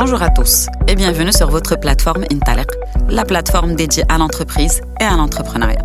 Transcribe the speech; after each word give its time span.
Bonjour 0.00 0.22
à 0.22 0.30
tous 0.30 0.68
et 0.86 0.94
bienvenue 0.94 1.32
sur 1.32 1.50
votre 1.50 1.74
plateforme 1.74 2.22
Intalek, 2.30 2.68
la 3.08 3.24
plateforme 3.24 3.74
dédiée 3.74 4.04
à 4.08 4.16
l'entreprise 4.16 4.80
et 5.00 5.04
à 5.04 5.16
l'entrepreneuriat. 5.16 5.82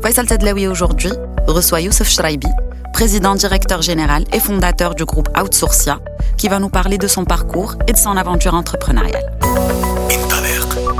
Faisal 0.00 0.26
Tedlaoui 0.26 0.68
aujourd'hui 0.68 1.10
reçoit 1.48 1.80
Youssef 1.80 2.08
Shraibi, 2.08 2.46
président 2.92 3.34
directeur 3.34 3.82
général 3.82 4.22
et 4.32 4.38
fondateur 4.38 4.94
du 4.94 5.04
groupe 5.04 5.28
Outsourcia, 5.36 5.98
qui 6.36 6.46
va 6.46 6.60
nous 6.60 6.68
parler 6.68 6.98
de 6.98 7.08
son 7.08 7.24
parcours 7.24 7.74
et 7.88 7.92
de 7.92 7.98
son 7.98 8.16
aventure 8.16 8.54
entrepreneuriale. 8.54 9.28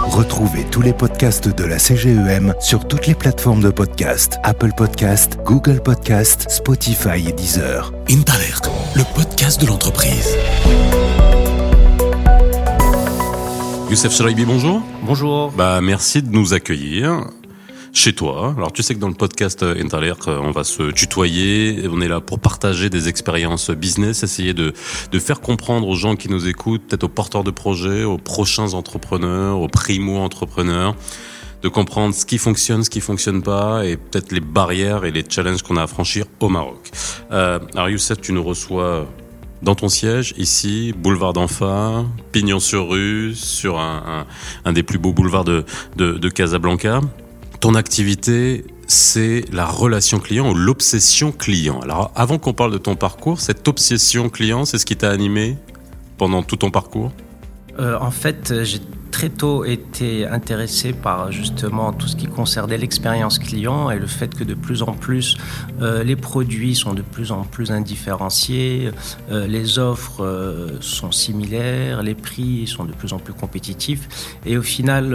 Retrouvez 0.09 0.65
tous 0.65 0.83
les 0.83 0.93
podcasts 0.93 1.47
de 1.47 1.63
la 1.63 1.79
CGEM 1.79 2.55
sur 2.59 2.89
toutes 2.89 3.07
les 3.07 3.15
plateformes 3.15 3.63
de 3.63 3.71
podcast 3.71 4.41
Apple 4.43 4.73
Podcast, 4.77 5.39
Google 5.45 5.81
Podcast, 5.81 6.51
Spotify 6.51 7.29
et 7.29 7.33
Deezer. 7.33 7.93
Intalert, 8.11 8.63
le 8.97 9.05
podcast 9.15 9.61
de 9.61 9.69
l'entreprise. 9.69 10.37
Youssef 13.91 14.13
Shraibi, 14.13 14.45
bonjour. 14.45 14.83
Bonjour. 15.03 15.51
Bah, 15.53 15.81
merci 15.81 16.21
de 16.21 16.29
nous 16.29 16.53
accueillir 16.53 17.25
chez 17.95 18.13
toi. 18.13 18.55
Alors 18.55 18.71
tu 18.71 18.83
sais 18.83 18.95
que 18.95 19.01
dans 19.01 19.09
le 19.09 19.15
podcast 19.15 19.63
Interlaire, 19.63 20.17
on 20.27 20.51
va 20.51 20.63
se 20.63 20.91
tutoyer, 20.91 21.89
on 21.91 22.03
est 22.03 22.09
là 22.09 22.21
pour 22.21 22.39
partager 22.39 22.91
des 22.91 23.09
expériences 23.09 23.71
business, 23.71 24.23
essayer 24.23 24.53
de, 24.53 24.75
de 25.11 25.19
faire 25.19 25.41
comprendre 25.41 25.89
aux 25.89 25.95
gens 25.95 26.17
qui 26.17 26.29
nous 26.29 26.49
écoutent, 26.49 26.83
peut-être 26.87 27.05
aux 27.05 27.09
porteurs 27.09 27.45
de 27.45 27.51
projets, 27.51 28.05
aux 28.05 28.19
prochains 28.19 28.75
entrepreneurs, 28.75 29.59
aux 29.59 29.69
primo-entrepreneurs, 29.69 30.95
de 31.63 31.69
comprendre 31.69 32.15
ce 32.15 32.27
qui 32.27 32.37
fonctionne, 32.37 32.85
ce 32.85 32.91
qui 32.91 33.01
fonctionne 33.01 33.43
pas, 33.43 33.87
et 33.87 33.97
peut-être 33.97 34.33
les 34.33 34.41
barrières 34.41 35.07
et 35.07 35.11
les 35.11 35.25
challenges 35.27 35.63
qu'on 35.63 35.79
a 35.79 35.85
à 35.85 35.87
franchir 35.87 36.27
au 36.41 36.51
Maroc. 36.51 36.91
Euh, 37.33 37.59
alors 37.75 37.89
Youssef, 37.89 38.21
tu 38.21 38.33
nous 38.33 38.45
reçois 38.45 39.07
dans 39.63 39.75
ton 39.75 39.89
siège, 39.89 40.35
ici, 40.37 40.95
boulevard 40.97 41.33
d'Enfa, 41.33 42.05
pignon 42.33 42.61
sur 42.61 42.89
rue, 42.89 43.35
sur 43.35 43.79
un, 43.79 44.27
des 44.73 44.83
plus 44.83 44.99
beaux 44.99 45.13
boulevards 45.13 45.45
de, 45.45 46.29
Casablanca. 46.29 47.01
Ton 47.61 47.75
activité, 47.75 48.65
c'est 48.87 49.45
la 49.53 49.67
relation 49.67 50.21
client 50.21 50.51
ou 50.51 50.55
l'obsession 50.55 51.33
client. 51.33 51.81
Alors, 51.81 52.13
avant 52.15 52.39
qu'on 52.39 52.53
parle 52.53 52.73
de 52.73 52.79
ton 52.79 52.95
parcours, 52.95 53.41
cette 53.41 53.67
obsession 53.67 54.29
client, 54.29 54.65
c'est 54.65 54.79
ce 54.79 54.87
qui 54.87 54.97
t'a 54.97 55.11
animé 55.11 55.57
pendant 56.19 56.43
tout 56.43 56.57
ton 56.57 56.71
parcours? 56.71 57.13
Euh, 57.79 57.99
En 58.01 58.11
fait, 58.11 58.63
j'ai 58.63 58.81
très 59.11 59.29
tôt 59.29 59.65
été 59.65 60.27
intéressé 60.27 60.93
par 60.93 61.33
justement 61.33 61.93
tout 61.93 62.09
ce 62.09 62.17
qui 62.17 62.27
concernait 62.27 62.79
l'expérience 62.79 63.39
client 63.39 63.91
et 63.91 63.99
le 63.99 64.07
fait 64.07 64.35
que 64.35 64.45
de 64.45 64.55
plus 64.55 64.83
en 64.83 64.93
plus 64.93 65.37
euh, 65.81 66.03
les 66.05 66.17
produits 66.17 66.75
sont 66.75 66.95
de 66.95 67.03
plus 67.03 67.33
en 67.33 67.43
plus 67.43 67.71
indifférenciés, 67.71 68.91
euh, 69.31 69.47
les 69.47 69.79
offres 69.79 70.25
euh, 70.25 70.79
sont 70.81 71.13
similaires, 71.13 72.03
les 72.03 72.15
prix 72.15 72.67
sont 72.67 72.85
de 72.85 72.93
plus 72.93 73.13
en 73.13 73.19
plus 73.19 73.33
compétitifs. 73.33 74.37
Et 74.47 74.57
au 74.57 74.63
final 74.63 75.11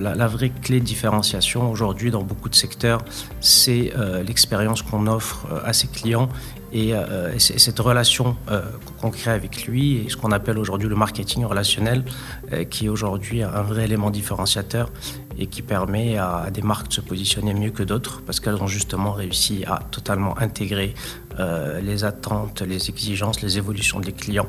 la, 0.00 0.26
vraie 0.26 0.50
clé 0.50 0.80
de 0.80 0.84
différenciation 0.84 1.70
aujourd'hui 1.70 2.10
dans 2.10 2.22
beaucoup 2.22 2.48
de 2.48 2.54
secteurs 2.54 3.04
c'est 3.40 3.92
l'expérience 4.26 4.82
qu'on 4.82 5.06
offre 5.06 5.46
à 5.64 5.72
ses 5.72 5.86
clients 5.86 6.28
et, 6.72 6.94
euh, 6.94 7.32
et 7.34 7.38
cette 7.38 7.78
relation 7.78 8.36
euh, 8.50 8.62
qu'on 9.00 9.10
crée 9.10 9.30
avec 9.30 9.66
lui 9.66 9.98
et 9.98 10.08
ce 10.08 10.16
qu'on 10.16 10.32
appelle 10.32 10.58
aujourd'hui 10.58 10.88
le 10.88 10.96
marketing 10.96 11.44
relationnel 11.44 12.04
euh, 12.52 12.64
qui 12.64 12.86
est 12.86 12.88
aujourd'hui 12.88 13.42
un 13.42 13.62
vrai 13.62 13.84
élément 13.84 14.10
différenciateur 14.10 14.90
et 15.38 15.46
qui 15.46 15.62
permet 15.62 16.16
à, 16.16 16.48
des 16.52 16.62
marques 16.62 16.88
de 16.88 16.94
se 16.94 17.00
positionner 17.00 17.54
mieux 17.54 17.70
que 17.70 17.82
d'autres 17.82 18.22
parce 18.24 18.40
qu'elles 18.40 18.62
ont 18.62 18.66
justement 18.66 19.12
réussi 19.12 19.64
à 19.66 19.80
totalement 19.90 20.38
intégrer 20.38 20.94
euh, 21.38 21.80
les 21.80 22.04
attentes, 22.04 22.62
les 22.62 22.88
exigences, 22.88 23.42
les 23.42 23.58
évolutions 23.58 24.00
des 24.00 24.12
clients 24.12 24.48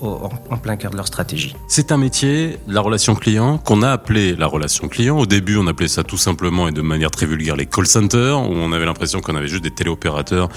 en 0.00 0.56
plein 0.56 0.76
cœur 0.76 0.90
de 0.90 0.96
leur 0.96 1.06
stratégie. 1.06 1.54
C'est 1.68 1.92
un 1.92 1.96
métier, 1.96 2.58
la 2.66 2.80
relation 2.80 3.14
client, 3.14 3.58
qu'on 3.58 3.82
a 3.82 3.90
appelé 3.90 4.34
la 4.34 4.46
relation 4.46 4.88
client. 4.88 5.18
Au 5.18 5.26
début, 5.26 5.56
on 5.56 5.66
appelait 5.66 5.88
ça 5.88 6.02
tout 6.02 6.16
simplement 6.16 6.68
et 6.68 6.72
de 6.72 6.80
manière 6.80 7.10
très 7.10 7.26
vulgaire 7.26 7.56
les 7.56 7.66
call 7.66 7.86
centers, 7.86 8.40
où 8.40 8.54
on 8.54 8.72
avait 8.72 8.86
l'impression 8.86 9.20
qu'on 9.20 9.34
avait 9.34 9.48
juste 9.48 9.62
des 9.62 9.70
téléopérateurs 9.70 10.48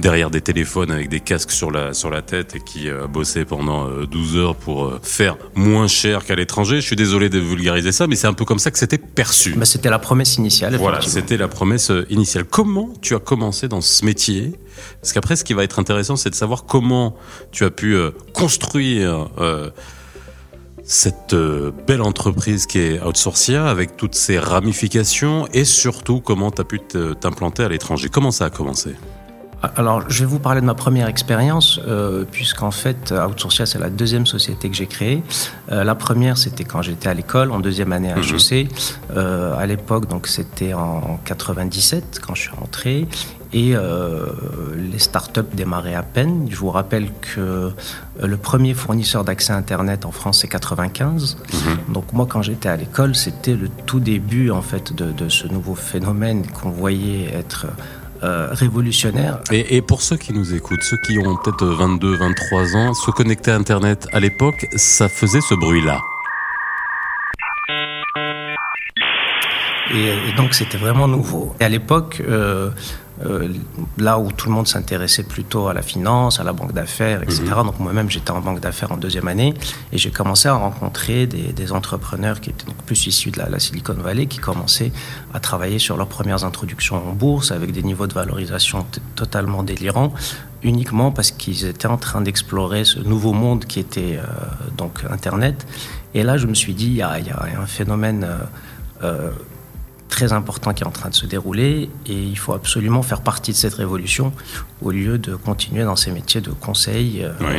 derrière 0.00 0.30
des 0.30 0.40
téléphones 0.40 0.90
avec 0.90 1.08
des 1.08 1.20
casques 1.20 1.50
sur 1.50 1.70
la, 1.70 1.94
sur 1.94 2.10
la 2.10 2.22
tête 2.22 2.56
et 2.56 2.60
qui 2.60 2.88
euh, 2.88 3.06
bossaient 3.06 3.44
pendant 3.44 3.88
euh, 3.88 4.06
12 4.06 4.36
heures 4.36 4.56
pour 4.56 4.86
euh, 4.86 5.00
faire 5.02 5.36
moins 5.54 5.86
cher 5.86 6.24
qu'à 6.24 6.34
l'étranger. 6.34 6.80
Je 6.80 6.86
suis 6.86 6.96
désolé 6.96 7.28
de 7.28 7.38
vulgariser 7.38 7.92
ça, 7.92 8.06
mais 8.06 8.16
c'est 8.16 8.26
un 8.26 8.34
peu 8.34 8.44
comme 8.44 8.58
ça 8.58 8.70
que 8.70 8.78
c'était 8.78 8.97
perçu. 8.98 9.54
Bah, 9.54 9.64
c'était 9.64 9.90
la 9.90 9.98
promesse 9.98 10.36
initiale. 10.36 10.76
Voilà, 10.76 11.00
c'était 11.00 11.36
la 11.36 11.48
promesse 11.48 11.90
euh, 11.90 12.06
initiale. 12.10 12.44
Comment 12.44 12.90
tu 13.00 13.14
as 13.14 13.18
commencé 13.18 13.68
dans 13.68 13.80
ce 13.80 14.04
métier? 14.04 14.52
Parce 15.00 15.12
qu'après, 15.12 15.36
ce 15.36 15.44
qui 15.44 15.54
va 15.54 15.64
être 15.64 15.78
intéressant, 15.78 16.16
c'est 16.16 16.30
de 16.30 16.34
savoir 16.34 16.64
comment 16.64 17.16
tu 17.50 17.64
as 17.64 17.70
pu 17.70 17.94
euh, 17.94 18.10
construire 18.32 19.28
euh, 19.38 19.70
cette 20.84 21.34
euh, 21.34 21.70
belle 21.86 22.02
entreprise 22.02 22.66
qui 22.66 22.78
est 22.78 23.02
Outsourcia 23.02 23.68
avec 23.68 23.96
toutes 23.96 24.14
ses 24.14 24.38
ramifications 24.38 25.46
et 25.52 25.64
surtout 25.64 26.20
comment 26.20 26.50
tu 26.50 26.60
as 26.60 26.64
pu 26.64 26.80
t'implanter 27.20 27.62
à 27.62 27.68
l'étranger. 27.68 28.08
Comment 28.08 28.30
ça 28.30 28.46
a 28.46 28.50
commencé? 28.50 28.94
Alors, 29.62 30.08
je 30.08 30.20
vais 30.20 30.26
vous 30.26 30.38
parler 30.38 30.60
de 30.60 30.66
ma 30.66 30.74
première 30.74 31.08
expérience, 31.08 31.80
euh, 31.86 32.24
puisqu'en 32.30 32.70
fait, 32.70 33.12
Outsourcia, 33.12 33.66
c'est 33.66 33.78
la 33.78 33.90
deuxième 33.90 34.26
société 34.26 34.68
que 34.68 34.76
j'ai 34.76 34.86
créée. 34.86 35.22
Euh, 35.72 35.82
la 35.82 35.96
première, 35.96 36.38
c'était 36.38 36.64
quand 36.64 36.82
j'étais 36.82 37.08
à 37.08 37.14
l'école, 37.14 37.50
en 37.50 37.58
deuxième 37.58 37.92
année 37.92 38.12
à 38.12 38.18
HEC. 38.18 38.68
Euh, 39.16 39.58
à 39.58 39.66
l'époque, 39.66 40.08
donc, 40.08 40.28
c'était 40.28 40.74
en 40.74 41.18
97, 41.24 42.20
quand 42.24 42.34
je 42.36 42.42
suis 42.42 42.50
rentré. 42.50 43.08
Et 43.52 43.74
euh, 43.74 44.26
les 44.76 44.98
startups 44.98 45.40
démarraient 45.54 45.94
à 45.94 46.02
peine. 46.02 46.46
Je 46.50 46.56
vous 46.56 46.70
rappelle 46.70 47.10
que 47.34 47.72
le 48.22 48.36
premier 48.36 48.74
fournisseur 48.74 49.24
d'accès 49.24 49.54
Internet 49.54 50.04
en 50.04 50.12
France, 50.12 50.40
c'est 50.42 50.48
95. 50.48 51.36
Mmh. 51.36 51.92
Donc, 51.92 52.12
moi, 52.12 52.26
quand 52.28 52.42
j'étais 52.42 52.68
à 52.68 52.76
l'école, 52.76 53.16
c'était 53.16 53.56
le 53.56 53.68
tout 53.86 54.00
début, 54.00 54.50
en 54.50 54.62
fait, 54.62 54.94
de, 54.94 55.10
de 55.10 55.28
ce 55.28 55.48
nouveau 55.48 55.74
phénomène 55.74 56.46
qu'on 56.46 56.70
voyait 56.70 57.34
être 57.34 57.66
euh, 58.22 58.48
révolutionnaire. 58.50 59.40
Et, 59.52 59.76
et, 59.76 59.82
pour 59.82 60.02
ceux 60.02 60.16
qui 60.16 60.32
nous 60.32 60.54
écoutent, 60.54 60.82
ceux 60.82 60.96
qui 61.06 61.18
ont 61.18 61.36
peut-être 61.36 61.64
22, 61.64 62.16
23 62.16 62.76
ans, 62.76 62.94
se 62.94 63.10
connecter 63.10 63.50
à 63.50 63.56
Internet 63.56 64.08
à 64.12 64.20
l'époque, 64.20 64.66
ça 64.76 65.08
faisait 65.08 65.40
ce 65.40 65.54
bruit-là. 65.54 66.00
Et, 69.94 70.30
et, 70.30 70.32
donc 70.36 70.54
c'était 70.54 70.78
vraiment 70.78 71.08
nouveau. 71.08 71.54
Et 71.60 71.64
à 71.64 71.68
l'époque, 71.68 72.22
euh, 72.28 72.70
euh, 73.26 73.48
là 73.98 74.18
où 74.18 74.30
tout 74.30 74.48
le 74.48 74.54
monde 74.54 74.68
s'intéressait 74.68 75.24
plutôt 75.24 75.66
à 75.66 75.74
la 75.74 75.82
finance, 75.82 76.38
à 76.38 76.44
la 76.44 76.52
banque 76.52 76.72
d'affaires, 76.72 77.22
etc. 77.22 77.42
Mmh. 77.42 77.64
Donc 77.64 77.80
moi-même 77.80 78.08
j'étais 78.08 78.30
en 78.30 78.40
banque 78.40 78.60
d'affaires 78.60 78.92
en 78.92 78.96
deuxième 78.96 79.26
année 79.26 79.54
et 79.92 79.98
j'ai 79.98 80.10
commencé 80.10 80.48
à 80.48 80.54
rencontrer 80.54 81.26
des, 81.26 81.52
des, 81.52 81.72
entrepreneurs 81.72 82.40
qui 82.40 82.50
étaient 82.50 82.66
donc 82.66 82.76
plus 82.84 83.06
issus 83.06 83.30
de 83.30 83.38
la, 83.38 83.48
la, 83.48 83.58
Silicon 83.58 83.94
Valley, 83.94 84.26
qui 84.26 84.38
commençaient 84.38 84.92
à 85.34 85.40
travailler 85.40 85.78
sur 85.78 85.96
leurs 85.96 86.06
premières 86.06 86.44
introductions 86.44 86.96
en 86.96 87.12
bourse 87.12 87.50
avec 87.50 87.72
des 87.72 87.82
niveaux 87.82 88.06
de 88.06 88.14
valorisation 88.14 88.86
totalement 89.16 89.64
délirants, 89.64 90.12
uniquement 90.62 91.10
parce 91.10 91.32
qu'ils 91.32 91.64
étaient 91.64 91.88
en 91.88 91.98
train 91.98 92.20
d'explorer 92.20 92.84
ce 92.84 93.00
nouveau 93.00 93.32
monde 93.32 93.64
qui 93.64 93.80
était 93.80 94.18
euh, 94.18 94.26
donc 94.76 95.00
Internet. 95.10 95.66
Et 96.14 96.22
là 96.22 96.36
je 96.36 96.46
me 96.46 96.54
suis 96.54 96.74
dit 96.74 96.86
il 96.86 96.96
y 96.96 97.02
a, 97.02 97.18
il 97.18 97.26
y 97.26 97.30
a 97.30 97.60
un 97.60 97.66
phénomène 97.66 98.26
euh 99.02 99.30
très 100.08 100.32
important 100.32 100.72
qui 100.74 100.82
est 100.82 100.86
en 100.86 100.90
train 100.90 101.10
de 101.10 101.14
se 101.14 101.26
dérouler 101.26 101.90
et 102.06 102.14
il 102.34 102.38
faut 102.38 102.52
absolument 102.52 103.02
faire 103.02 103.20
partie 103.20 103.52
de 103.52 103.56
cette 103.56 103.74
révolution 103.74 104.32
au 104.82 104.90
lieu 104.90 105.18
de 105.18 105.34
continuer 105.36 105.84
dans 105.84 105.96
ces 105.96 106.10
métiers 106.10 106.40
de 106.40 106.50
conseil 106.50 107.22
euh, 107.22 107.32
oui. 107.40 107.56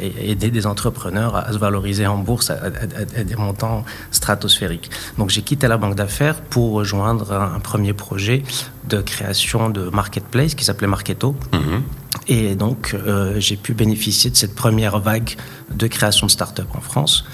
et 0.00 0.30
aider 0.32 0.50
des 0.50 0.66
entrepreneurs 0.66 1.36
à 1.36 1.52
se 1.52 1.58
valoriser 1.58 2.06
en 2.06 2.18
bourse 2.18 2.50
à, 2.50 2.54
à, 2.54 3.20
à 3.20 3.24
des 3.24 3.36
montants 3.36 3.84
stratosphériques. 4.10 4.90
Donc 5.18 5.30
j'ai 5.30 5.42
quitté 5.42 5.68
la 5.68 5.78
banque 5.78 5.94
d'affaires 5.94 6.40
pour 6.40 6.72
rejoindre 6.72 7.32
un, 7.32 7.54
un, 7.54 7.60
premier 7.60 7.92
projet 7.92 8.42
de 8.88 9.00
création 9.00 9.70
de 9.70 9.88
marketplace 9.88 10.54
qui 10.54 10.64
s'appelait 10.64 10.88
Marketo. 10.88 11.34
-hmm. 11.52 11.80
Et 12.28 12.54
donc, 12.54 12.94
euh, 12.94 13.40
j'ai 13.40 13.56
pu 13.56 13.74
bénéficier 13.74 14.30
de 14.30 14.36
cette 14.36 14.54
première 14.54 14.98
vague 15.00 15.30
de 15.74 15.86
création 15.86 16.26
de 16.26 16.30
start-up 16.30 16.68
en 16.74 16.80
France. 16.80 17.24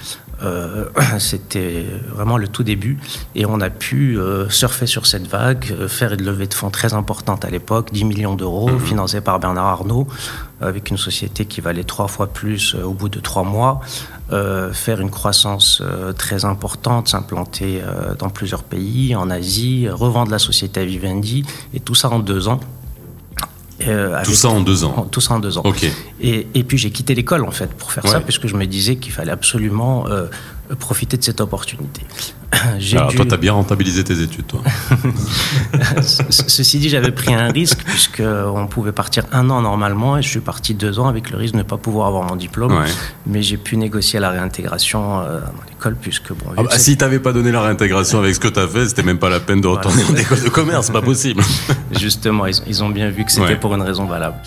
Euh, 0.43 0.85
C'était 1.19 1.85
vraiment 2.09 2.37
le 2.37 2.47
tout 2.47 2.63
début 2.63 2.97
et 3.35 3.45
on 3.45 3.59
a 3.61 3.69
pu 3.69 4.17
euh, 4.17 4.49
surfer 4.49 4.85
sur 4.85 5.05
cette 5.05 5.27
vague, 5.27 5.65
euh, 5.71 5.87
faire 5.87 6.13
une 6.13 6.23
levée 6.23 6.47
de 6.47 6.53
fonds 6.53 6.69
très 6.69 6.93
importante 6.93 7.45
à 7.45 7.49
l'époque, 7.49 7.89
10 7.91 8.05
millions 8.05 8.35
d'euros, 8.35 8.69
mmh. 8.69 8.79
financée 8.79 9.21
par 9.21 9.39
Bernard 9.39 9.65
Arnault, 9.65 10.07
avec 10.61 10.89
une 10.89 10.97
société 10.97 11.45
qui 11.45 11.61
valait 11.61 11.83
trois 11.83 12.07
fois 12.07 12.27
plus 12.27 12.75
au 12.75 12.93
bout 12.93 13.09
de 13.09 13.19
trois 13.19 13.43
mois, 13.43 13.81
euh, 14.31 14.71
faire 14.73 15.01
une 15.01 15.09
croissance 15.09 15.81
très 16.17 16.45
importante, 16.45 17.07
s'implanter 17.07 17.81
dans 18.17 18.29
plusieurs 18.29 18.63
pays, 18.63 19.15
en 19.15 19.29
Asie, 19.29 19.87
revendre 19.89 20.31
la 20.31 20.39
société 20.39 20.81
à 20.81 20.85
Vivendi, 20.85 21.45
et 21.73 21.79
tout 21.79 21.95
ça 21.95 22.09
en 22.09 22.19
deux 22.19 22.47
ans. 22.47 22.59
Euh, 23.87 24.21
tout 24.23 24.33
ça 24.33 24.49
en 24.49 24.61
deux 24.61 24.83
ans. 24.83 25.07
Tout 25.11 25.21
ça 25.21 25.35
en 25.35 25.39
deux 25.39 25.57
ans. 25.57 25.61
Okay. 25.63 25.91
Et, 26.21 26.47
et 26.53 26.63
puis 26.63 26.77
j'ai 26.77 26.91
quitté 26.91 27.15
l'école 27.15 27.45
en 27.45 27.51
fait 27.51 27.67
pour 27.67 27.91
faire 27.91 28.03
ouais. 28.05 28.11
ça, 28.11 28.19
puisque 28.19 28.47
je 28.47 28.55
me 28.55 28.65
disais 28.65 28.97
qu'il 28.97 29.11
fallait 29.11 29.31
absolument 29.31 30.07
euh, 30.07 30.27
profiter 30.75 31.17
de 31.17 31.23
cette 31.23 31.41
opportunité. 31.41 32.01
Alors, 32.93 33.13
toi, 33.13 33.25
tu 33.25 33.33
as 33.33 33.37
bien 33.37 33.53
rentabilisé 33.53 34.03
tes 34.03 34.21
études, 34.21 34.47
toi. 34.47 34.61
Ceci 36.01 36.79
dit, 36.79 36.89
j'avais 36.89 37.11
pris 37.11 37.33
un 37.33 37.51
risque, 37.51 37.83
puisqu'on 37.83 38.67
pouvait 38.67 38.91
partir 38.91 39.23
un 39.31 39.49
an 39.49 39.61
normalement, 39.61 40.17
et 40.17 40.21
je 40.21 40.29
suis 40.29 40.39
parti 40.39 40.73
deux 40.73 40.99
ans 40.99 41.07
avec 41.07 41.29
le 41.29 41.37
risque 41.37 41.53
de 41.53 41.59
ne 41.59 41.63
pas 41.63 41.77
pouvoir 41.77 42.07
avoir 42.07 42.23
mon 42.23 42.35
diplôme. 42.35 42.83
Mais 43.25 43.41
j'ai 43.41 43.57
pu 43.57 43.77
négocier 43.77 44.19
la 44.19 44.29
réintégration 44.29 45.19
euh, 45.19 45.39
dans 45.39 45.63
l'école, 45.69 45.95
puisque 45.99 46.29
bon. 46.29 46.45
Ah 46.57 46.63
bah, 46.63 46.69
si 46.77 46.97
tu 46.97 47.03
n'avais 47.03 47.19
pas 47.19 47.33
donné 47.33 47.51
la 47.51 47.61
réintégration 47.61 48.19
avec 48.19 48.35
ce 48.35 48.39
que 48.39 48.47
tu 48.47 48.59
as 48.59 48.67
fait, 48.67 48.87
c'était 48.87 49.03
même 49.03 49.19
pas 49.19 49.29
la 49.29 49.39
peine 49.39 49.61
de 49.61 49.67
retourner 49.67 50.03
en 50.09 50.15
école 50.15 50.41
de 50.41 50.49
commerce, 50.49 50.89
pas 50.89 51.01
possible. 51.01 51.43
Justement, 51.99 52.45
ils, 52.45 52.55
ils, 52.67 52.83
ont 52.83 52.89
bien 52.89 53.09
vu 53.09 53.25
que 53.25 53.31
c'était 53.31 53.55
pour 53.55 53.75
une 53.75 53.81
raison 53.81 54.05
valable. 54.05 54.37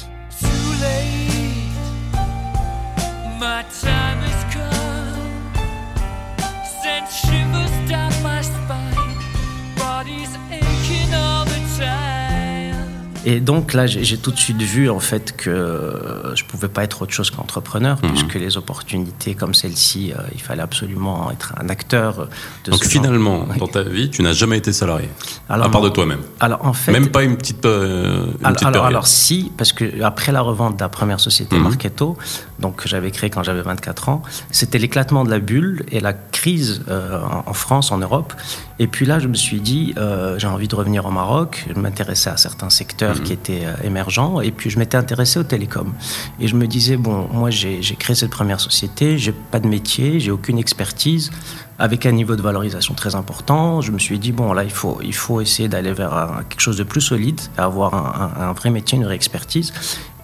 Et 13.25 13.41
donc 13.41 13.73
là, 13.73 13.87
j'ai 13.87 14.17
tout 14.17 14.33
de 14.33 14.39
suite 14.39 14.61
vu 14.61 14.91
en 14.91 15.01
fait 15.01 15.37
que 15.37 16.33
je 16.35 16.45
pouvais 16.45 16.69
pas 16.69 16.83
être 16.85 17.03
autre 17.03 17.13
chose 17.13 17.31
qu'entrepreneur, 17.31 17.99
mhm. 18.03 18.11
puisque 18.11 18.35
les 18.35 18.57
opportunités 18.57 19.35
comme 19.35 19.55
celle-ci, 19.55 20.13
euh, 20.13 20.23
il 20.35 20.41
fallait 20.41 20.63
absolument 20.63 21.31
être 21.31 21.55
un 21.61 21.69
acteur. 21.69 22.29
De 22.65 22.71
donc 22.71 22.85
finalement, 22.85 23.47
dans 23.59 23.69
ta 23.69 23.83
vie, 23.83 24.11
tu 24.11 24.23
n'as 24.23 24.33
jamais 24.33 24.59
été 24.59 24.73
salarié, 24.73 25.09
alors, 25.49 25.67
à 25.67 25.71
part 25.71 25.83
de 25.83 25.89
toi-même. 25.89 26.21
Alors 26.41 26.65
en 26.65 26.73
fait, 26.73 26.93
même 26.93 27.09
pas 27.09 27.23
une 27.23 27.37
petite, 27.37 27.65
euh, 27.65 28.27
une 28.27 28.47
alors, 28.47 28.53
petite 28.55 28.69
période. 28.71 28.87
alors, 28.87 29.07
si, 29.07 29.53
parce 29.57 29.73
que 29.73 30.03
après 30.03 30.33
la 30.33 30.41
revente 30.41 30.77
de 30.77 30.81
la 30.81 30.89
première 30.89 31.21
société 31.21 31.57
mhm. 31.57 31.63
Marketo, 31.63 32.17
donc 32.59 32.77
que 32.77 32.89
j'avais 32.89 33.11
créée 33.11 33.31
quand 33.31 33.43
j'avais 33.43 33.63
24 33.63 34.09
ans, 34.09 34.23
c'était 34.51 34.79
l'éclatement 34.79 35.25
de 35.25 35.31
la 35.31 35.39
bulle 35.39 35.85
et 35.91 36.01
la 36.01 36.13
crise 36.13 36.83
euh, 36.89 37.21
en, 37.47 37.53
France, 37.53 37.93
en 37.93 37.99
Europe. 37.99 38.33
Et 38.79 38.87
puis 38.87 39.07
là, 39.07 39.19
je 39.19 39.29
me 39.29 39.35
suis 39.35 39.61
dit, 39.61 39.95
j'ai 40.39 40.47
envie 40.47 40.67
de 40.67 40.75
revenir 40.75 41.07
au 41.07 41.11
Maroc. 41.11 41.67
Je 41.73 41.79
m'intéressais 41.79 42.31
à 42.31 42.37
certains 42.37 42.71
secteurs 42.71 43.12
Mhm. 43.21 43.25
qui 43.25 43.33
était 43.33 43.63
euh, 43.65 43.75
émergent. 43.85 44.41
Et 44.43 44.51
puis 44.51 44.71
je 44.71 44.79
m'étais 44.79 44.97
intéressé 44.97 45.39
aux 45.39 45.45
télécoms. 45.45 45.93
Et 46.41 46.49
je 46.49 46.57
me 46.57 46.67
disais, 46.67 46.97
bon, 46.97 47.29
moi 47.33 47.51
j'ai 47.51 47.81
créé 47.99 48.15
cette 48.15 48.31
première 48.31 48.61
société, 48.61 49.19
j'ai 49.19 49.33
pas 49.33 49.61
de 49.61 49.69
métier, 49.69 50.21
j'ai 50.21 50.31
aucune 50.31 50.59
expertise, 50.59 51.31
avec 51.79 52.07
un 52.07 52.13
niveau 52.13 52.37
de 52.37 52.43
valorisation 52.43 52.95
très 52.95 53.15
important. 53.15 53.81
Je 53.81 53.93
me 53.93 53.99
suis 53.99 54.19
dit, 54.19 54.33
bon, 54.33 54.53
là, 54.53 54.65
il 54.65 54.71
faut, 54.71 54.99
il 55.03 55.15
faut 55.15 55.41
essayer 55.41 55.69
d'aller 55.69 55.93
vers 55.93 56.43
quelque 56.49 56.61
chose 56.61 56.77
de 56.77 56.85
plus 56.85 57.01
solide, 57.01 57.41
avoir 57.57 57.95
un, 58.41 58.53
vrai 58.53 58.71
métier, 58.71 58.99
une 58.99 59.05
vraie 59.05 59.17
expertise. 59.17 59.73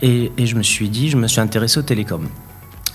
Et, 0.02 0.31
et 0.37 0.46
je 0.46 0.55
me 0.56 0.62
suis 0.62 0.88
dit, 0.88 1.11
je 1.11 1.17
me 1.17 1.26
suis 1.26 1.41
intéressé 1.41 1.79
aux 1.81 1.82
télécoms. 1.82 2.29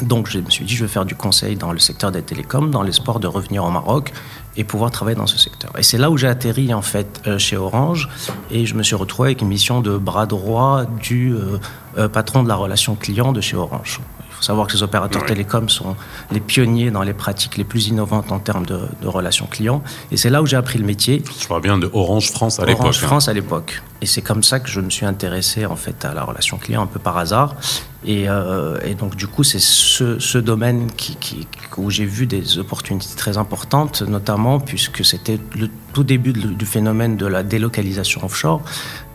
Donc 0.03 0.29
je 0.29 0.39
me 0.39 0.49
suis 0.49 0.65
dit, 0.65 0.75
je 0.75 0.83
vais 0.83 0.91
faire 0.91 1.05
du 1.05 1.15
conseil 1.15 1.55
dans 1.55 1.71
le 1.71 1.79
secteur 1.79 2.11
des 2.11 2.21
télécoms, 2.21 2.69
dans 2.69 2.83
l'espoir 2.83 3.19
de 3.19 3.27
revenir 3.27 3.63
au 3.63 3.71
Maroc 3.71 4.11
et 4.55 4.63
pouvoir 4.63 4.91
travailler 4.91 5.17
dans 5.17 5.27
ce 5.27 5.37
secteur. 5.37 5.71
Et 5.77 5.83
c'est 5.83 5.97
là 5.97 6.11
où 6.11 6.17
j'ai 6.17 6.27
atterri 6.27 6.73
en 6.73 6.81
fait 6.81 7.21
euh, 7.25 7.37
chez 7.37 7.57
Orange 7.57 8.09
et 8.51 8.65
je 8.65 8.75
me 8.75 8.83
suis 8.83 8.95
retrouvé 8.95 9.29
avec 9.29 9.41
une 9.41 9.47
mission 9.47 9.81
de 9.81 9.97
bras 9.97 10.25
droit 10.25 10.83
du 11.01 11.33
euh, 11.33 11.57
euh, 11.97 12.07
patron 12.07 12.43
de 12.43 12.49
la 12.49 12.55
relation 12.55 12.95
client 12.95 13.31
de 13.31 13.41
chez 13.41 13.55
Orange. 13.55 13.99
Il 14.29 14.35
faut 14.35 14.43
savoir 14.43 14.67
que 14.67 14.73
les 14.73 14.83
opérateurs 14.83 15.25
télécoms 15.25 15.69
sont 15.69 15.95
les 16.31 16.39
pionniers 16.39 16.91
dans 16.91 17.03
les 17.03 17.13
pratiques 17.13 17.55
les 17.55 17.63
plus 17.63 17.87
innovantes 17.87 18.31
en 18.31 18.39
termes 18.39 18.65
de, 18.65 18.81
de 19.01 19.07
relations 19.07 19.45
clients. 19.45 19.81
Et 20.11 20.17
c'est 20.17 20.29
là 20.29 20.41
où 20.41 20.45
j'ai 20.45 20.57
appris 20.57 20.79
le 20.79 20.85
métier. 20.85 21.23
Je 21.39 21.47
parle 21.47 21.61
bien 21.61 21.77
de 21.77 21.89
Orange 21.93 22.31
France 22.31 22.59
à 22.59 22.65
l'époque. 22.65 22.81
Orange 22.81 23.03
hein. 23.03 23.07
France 23.07 23.27
à 23.29 23.33
l'époque. 23.33 23.81
Et 24.01 24.05
c'est 24.05 24.21
comme 24.21 24.43
ça 24.43 24.59
que 24.59 24.69
je 24.69 24.81
me 24.81 24.89
suis 24.89 25.05
intéressé 25.05 25.65
en 25.65 25.77
fait 25.77 26.03
à 26.03 26.13
la 26.13 26.23
relation 26.23 26.57
client 26.57 26.81
un 26.83 26.87
peu 26.87 26.99
par 26.99 27.17
hasard. 27.17 27.55
Et, 28.05 28.27
euh, 28.27 28.77
et 28.83 28.95
donc 28.95 29.15
du 29.15 29.27
coup 29.27 29.43
c'est 29.43 29.59
ce, 29.59 30.19
ce, 30.19 30.37
domaine 30.37 30.91
qui, 30.97 31.15
qui, 31.15 31.47
où 31.77 31.89
j'ai 31.89 32.05
vu 32.05 32.27
des 32.27 32.57
opportunités 32.57 33.15
très 33.15 33.37
importantes, 33.37 34.01
notamment 34.01 34.59
puisque 34.59 35.05
c'était 35.05 35.39
le 35.55 35.69
tout 35.93 36.03
début 36.03 36.33
du 36.33 36.65
phénomène 36.65 37.17
de 37.17 37.27
la 37.27 37.43
délocalisation 37.43 38.25
offshore, 38.25 38.61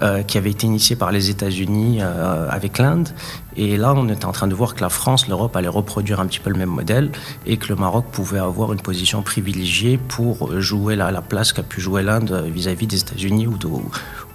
euh, 0.01 0.23
qui 0.23 0.39
avait 0.39 0.51
été 0.51 0.67
initié 0.67 0.95
par 0.95 1.11
les 1.11 1.29
États-Unis 1.29 1.99
euh, 2.01 2.49
avec 2.49 2.79
l'Inde. 2.79 3.09
Et 3.57 3.77
là, 3.77 3.93
on 3.97 4.09
était 4.09 4.25
en 4.25 4.33
train 4.33 4.47
de 4.47 4.55
voir 4.55 4.77
que 4.77 4.81
la 4.81 4.89
France, 4.89 5.27
l'Europe 5.27 5.57
allait 5.57 5.67
reproduire 5.67 6.21
un 6.21 6.27
petit 6.27 6.39
peu 6.39 6.51
le 6.51 6.57
même 6.57 6.71
modèle 6.71 7.11
et 7.45 7.57
que 7.57 7.69
le 7.69 7.75
Maroc 7.75 8.07
pouvait 8.13 8.39
avoir 8.39 8.73
une 8.73 8.81
position 8.81 9.23
privilégiée 9.23 9.99
pour 9.99 10.61
jouer 10.61 10.95
la, 10.95 11.11
la 11.11 11.21
place 11.21 11.53
qu'a 11.53 11.65
pu 11.65 11.81
jouer 11.81 12.05
l'Inde 12.05 12.45
vis-à-vis 12.47 12.87
des 12.87 13.01
États-Unis 13.01 13.49
ou, 13.49 13.57
de, 13.59 13.67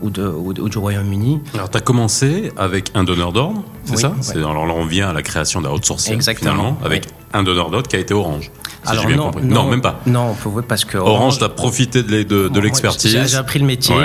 ou, 0.01 0.09
de, 0.09 0.27
ou, 0.27 0.67
du 0.67 0.77
Royaume-Uni. 0.77 1.39
Alors, 1.53 1.69
tu 1.69 1.77
as 1.77 1.81
commencé 1.81 2.51
avec 2.57 2.91
un 2.93 3.05
donneur 3.05 3.31
d'ordre, 3.31 3.63
c'est 3.85 3.97
ça? 3.97 4.13
Alors 4.51 4.65
là, 4.65 4.73
on 4.75 4.85
vient 4.85 5.09
à 5.09 5.13
la 5.13 5.21
création 5.21 5.61
d'un 5.61 5.71
outsourcing, 5.71 6.13
Exactement, 6.13 6.51
finalement, 6.51 6.77
avec 6.83 7.07
un 7.33 7.43
donneur 7.43 7.69
d'ordre 7.69 7.87
qui 7.87 7.95
a 7.95 7.99
été 7.99 8.13
Orange. 8.13 8.51
Alors 8.85 9.09
non, 9.09 9.31
non, 9.41 9.69
même 9.69 9.81
pas. 9.81 10.01
Non, 10.05 10.35
parce 10.67 10.85
que 10.85 10.97
Orange, 10.97 11.41
a 11.41 11.49
profité 11.49 12.03
de, 12.03 12.23
de, 12.23 12.47
de 12.49 12.59
l'expertise. 12.59 13.17
J'ai 13.27 13.37
appris 13.37 13.59
le 13.59 13.65
métier 13.65 13.95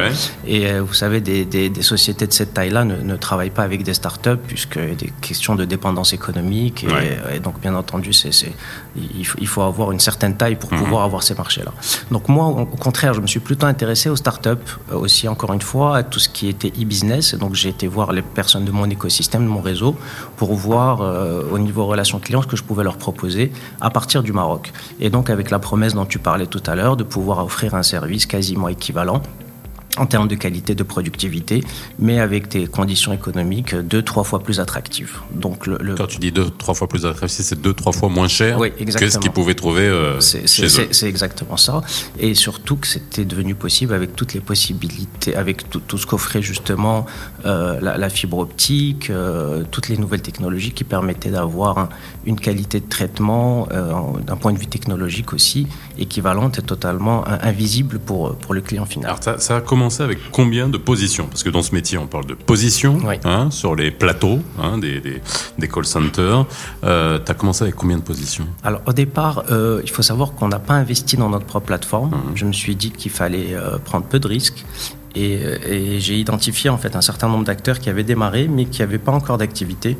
et 0.47 0.67
euh, 0.67 0.83
vous 0.83 0.95
savez, 0.95 1.21
des, 1.21 1.45
des, 1.45 1.69
des, 1.69 1.83
sociétés 1.83 2.27
de 2.27 2.33
cette 2.33 2.55
taille-là 2.55 2.85
ne, 2.85 2.97
ne, 2.97 3.17
travaillent 3.17 3.51
pas 3.51 3.63
avec 3.63 3.83
des 3.83 3.95
startups 3.95 4.39
puisque 4.47 4.77
y 4.77 4.93
a 4.93 4.95
des 4.95 5.13
questions 5.21 5.57
de 5.57 5.65
dépendance 5.65 6.13
économique 6.13 6.85
et, 6.85 7.37
et 7.37 7.41
donc 7.41 7.61
bien 7.61 7.75
entendu, 7.75 8.13
c'est, 8.13 8.31
il, 8.97 9.27
faut, 9.27 9.39
il, 9.41 9.47
faut, 9.47 9.63
avoir 9.63 9.91
une 9.93 10.01
certaine 10.01 10.37
taille 10.37 10.57
pour 10.57 10.73
mhm. 10.73 10.79
pouvoir 10.79 11.03
avoir 11.03 11.23
ces 11.23 11.35
marchés-là. 11.35 11.73
Donc 12.11 12.29
moi, 12.29 12.47
au 12.47 12.67
contraire, 12.67 13.15
je 13.15 13.21
me 13.21 13.27
suis 13.27 13.41
plutôt 13.41 13.67
intéressé 13.67 14.09
aux 14.09 14.17
startups 14.17 14.51
euh, 14.93 14.97
aussi 14.97 15.27
encore 15.29 15.53
une 15.53 15.63
fois 15.63 15.97
à 15.97 16.03
tout 16.03 16.21
ce 16.21 16.29
qui 16.29 16.49
était 16.49 16.69
e-business. 16.69 17.35
Donc 17.35 17.55
j'ai 17.55 17.71
été 17.71 17.89
voir 17.89 18.13
les 18.13 18.23
personnes 18.23 18.65
de 18.65 18.71
mon 18.71 18.89
écosystème, 18.89 19.43
de 19.43 19.51
mon 19.51 19.61
réseau, 19.61 19.97
pour 20.37 20.55
voir 20.55 21.03
euh, 21.03 21.43
au 21.51 21.59
niveau 21.59 21.85
relations 21.87 22.21
clients 22.21 22.43
ce 22.43 22.47
que 22.47 22.57
je 22.57 22.63
pouvais 22.63 22.85
leur 22.85 22.97
proposer 22.97 23.18
à 23.81 23.91
partir 23.91 24.23
du 24.23 24.33
Maroc. 24.33 24.73
Et 25.01 25.11
donc 25.11 25.31
avec 25.31 25.51
la 25.51 25.59
promesse 25.59 25.95
dont 25.95 26.07
tu 26.07 26.19
parlais 26.19 26.47
tout 26.47 26.63
à 26.67 26.75
l'heure 26.75 26.97
de 26.97 27.05
pouvoir 27.05 27.45
offrir 27.45 27.75
un 27.75 27.83
service 27.83 28.27
quasiment 28.27 28.69
équivalent 28.69 29.23
en 29.99 30.07
termes 30.07 30.29
de 30.29 30.35
qualité, 30.35 30.75
de 30.75 30.83
productivité, 30.83 31.63
mais 31.99 32.19
avec 32.21 32.49
des 32.49 32.67
conditions 32.67 33.13
économiques 33.13 33.75
deux, 33.75 34.03
trois 34.03 34.25
fois 34.25 34.41
plus 34.41 34.61
attractives. 34.61 35.19
Donc 35.33 35.67
le, 35.67 35.95
Quand 35.95 36.07
tu 36.07 36.19
dis 36.19 36.33
deux, 36.33 36.51
trois 36.51 36.75
fois 36.75 36.89
plus 36.89 37.07
attractif, 37.07 37.45
c'est 37.45 37.61
deux, 37.61 37.75
trois 37.75 37.93
fois 37.93 38.09
moins 38.09 38.29
cher 38.29 38.59
que 38.59 39.09
ce 39.09 39.19
qu'ils 39.19 39.31
pouvaient 39.31 39.55
trouver 39.55 39.83
euh, 39.83 40.21
chez 40.21 40.65
eux. 40.65 40.89
C'est 40.91 41.09
exactement 41.09 41.57
ça. 41.57 41.81
Et 42.19 42.35
surtout 42.35 42.77
que 42.77 42.87
c'était 42.87 43.25
devenu 43.25 43.55
possible 43.55 43.95
avec 43.95 44.15
toutes 44.17 44.35
les 44.35 44.41
possibilités, 44.41 45.35
avec 45.37 45.69
tout, 45.71 45.81
tout 45.81 45.99
ce 45.99 46.07
qu'offrait 46.07 46.43
justement 46.43 47.07
euh, 47.47 47.79
la, 47.81 47.97
la, 47.97 48.09
fibre 48.09 48.39
optique, 48.39 49.11
euh, 49.11 49.65
toutes 49.71 49.89
les 49.89 49.97
nouvelles 49.97 50.23
technologies 50.23 50.73
qui 50.73 50.85
permettaient 50.85 51.31
d'avoir 51.31 51.89
une 52.25 52.39
qualité 52.39 52.81
de 52.81 52.89
traitement 52.89 53.69
d'un 54.27 54.37
point 54.37 54.53
de 54.53 54.59
vue 54.59 54.67
technologique 54.67 55.33
aussi 55.33 55.67
équivalente 55.99 56.59
et 56.59 56.63
totalement 56.63 57.27
invisible 57.27 57.99
pour, 57.99 58.37
pour 58.37 58.55
le 58.55 58.61
client 58.61 58.87
final. 58.87 59.11
Alors 59.11 59.23
ça, 59.23 59.39
ça 59.39 59.57
a 59.57 59.61
commencé 59.61 59.88
avec 60.01 60.19
combien 60.31 60.69
de 60.69 60.79
positions? 60.79 61.27
Parce 61.27 61.43
que 61.43 61.51
dans 61.51 61.63
ce 61.63 61.75
métier, 61.75 61.99
on 61.99 62.07
parle 62.07 62.27
de 62.27 62.35
positions 62.35 62.99
hein, 63.25 63.51
sur 63.51 63.75
les 63.75 63.91
plateaux 63.91 64.41
hein, 64.61 64.79
des, 64.79 65.01
des, 65.01 65.69
call 65.69 65.85
centers. 65.85 66.47
Euh, 66.85 67.19
tu 67.25 67.31
as 67.31 67.35
commencé 67.35 67.63
avec 67.63 67.75
combien 67.75 67.97
de 67.97 68.03
positions? 68.03 68.47
Alors 68.63 68.83
au 68.87 68.93
départ, 68.93 69.45
euh, 69.51 69.81
il 69.85 69.91
faut 69.91 70.03
savoir 70.03 70.33
qu'on 70.33 70.49
n'a 70.49 70.59
pas 70.59 70.75
investi 70.75 71.17
dans 71.17 71.31
notre 71.31 71.47
propre 71.47 71.67
plateforme. 71.67 72.11
Mmh. 72.11 72.37
Je 72.37 72.45
me 72.45 72.53
suis 72.53 72.77
dit 72.77 72.91
qu'il 72.91 73.11
fallait 73.11 73.55
euh, 73.55 73.79
prendre 73.79 74.07
peu 74.07 74.19
de 74.19 74.29
risques. 74.29 74.65
Et, 75.15 75.41
et 75.67 76.01
j'ai 76.01 76.17
identifié 76.17 76.71
en 76.71 76.79
fait 76.79 76.95
un 76.95 77.01
certain 77.01 77.29
nombre 77.29 77.45
d'acteurs 77.45 77.81
qui 77.81 77.89
avaient 77.89 78.05
démarré 78.05 78.47
mais 78.47 78.67
qui 78.67 78.83
n'avaient 78.83 78.99
pas 78.99 79.11
encore 79.11 79.39
d'activité 79.39 79.97